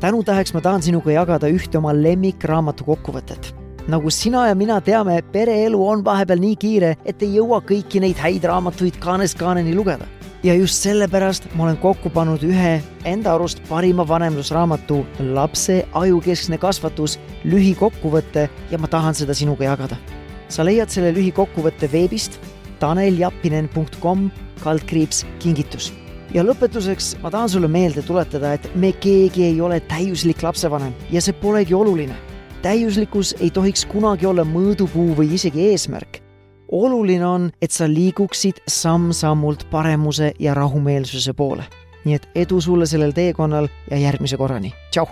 tänutäheks 0.00 0.54
ma 0.54 0.60
tahan 0.60 0.82
sinuga 0.82 1.12
jagada 1.12 1.48
ühte 1.48 1.78
oma 1.78 1.92
lemmikraamatu 1.94 2.84
kokkuvõtet 2.84 3.54
nagu 3.90 4.10
sina 4.10 4.46
ja 4.48 4.54
mina 4.54 4.80
teame, 4.80 5.20
pereelu 5.32 5.82
on 5.88 6.04
vahepeal 6.04 6.40
nii 6.40 6.56
kiire, 6.56 6.96
et 7.04 7.22
ei 7.22 7.36
jõua 7.36 7.60
kõiki 7.66 8.00
neid 8.00 8.18
häid 8.20 8.46
raamatuid 8.48 8.98
kaanest 9.02 9.38
kaaneni 9.38 9.74
lugeda 9.74 10.08
ja 10.42 10.54
just 10.54 10.80
sellepärast 10.82 11.50
ma 11.54 11.66
olen 11.66 11.76
kokku 11.80 12.10
pannud 12.12 12.42
ühe 12.46 12.78
enda 13.08 13.34
arust 13.34 13.60
parima 13.68 14.06
vanemlusraamatu 14.08 15.02
Lapse 15.36 15.82
ajukeskne 16.00 16.58
kasvatus 16.58 17.18
lühikokkuvõte 17.44 18.46
ja 18.70 18.80
ma 18.80 18.88
tahan 18.88 19.14
seda 19.14 19.36
sinuga 19.36 19.68
jagada. 19.68 19.96
sa 20.48 20.64
leiad 20.64 20.88
selle 20.90 21.12
lühikokkuvõtte 21.14 21.92
veebist 21.92 22.40
taneljappinen.com 22.80 24.30
kaldkriips 24.64 25.26
kingitus. 25.38 25.92
ja 26.34 26.42
lõpetuseks 26.42 27.20
ma 27.22 27.30
tahan 27.30 27.48
sulle 27.48 27.68
meelde 27.68 28.02
tuletada, 28.02 28.54
et 28.54 28.74
me 28.74 28.92
keegi 28.92 29.44
ei 29.44 29.60
ole 29.60 29.80
täiuslik 29.80 30.42
lapsevanem 30.42 30.94
ja 31.10 31.20
see 31.20 31.32
polegi 31.32 31.74
oluline. 31.74 32.29
Täiuslikkus 32.62 33.34
ei 33.40 33.50
tohiks 33.50 33.84
kunagi 33.88 34.26
olla 34.26 34.44
mõõdupuu 34.44 35.14
või 35.16 35.34
isegi 35.34 35.70
eesmärk 35.72 36.20
oluline 36.70 37.26
on, 37.26 37.50
et 37.62 37.74
sa 37.74 37.88
liiguksid 37.90 38.62
samm-sammult 38.68 39.66
paremuse 39.70 40.32
ja 40.38 40.54
rahumeelsuse 40.54 41.32
poole. 41.32 41.64
nii 42.04 42.14
et 42.16 42.28
edu 42.34 42.60
sulle 42.64 42.86
sellel 42.86 43.12
teekonnal 43.12 43.68
ja 43.90 43.96
järgmise 44.00 44.36
korrani, 44.36 44.72
tšau! 44.90 45.04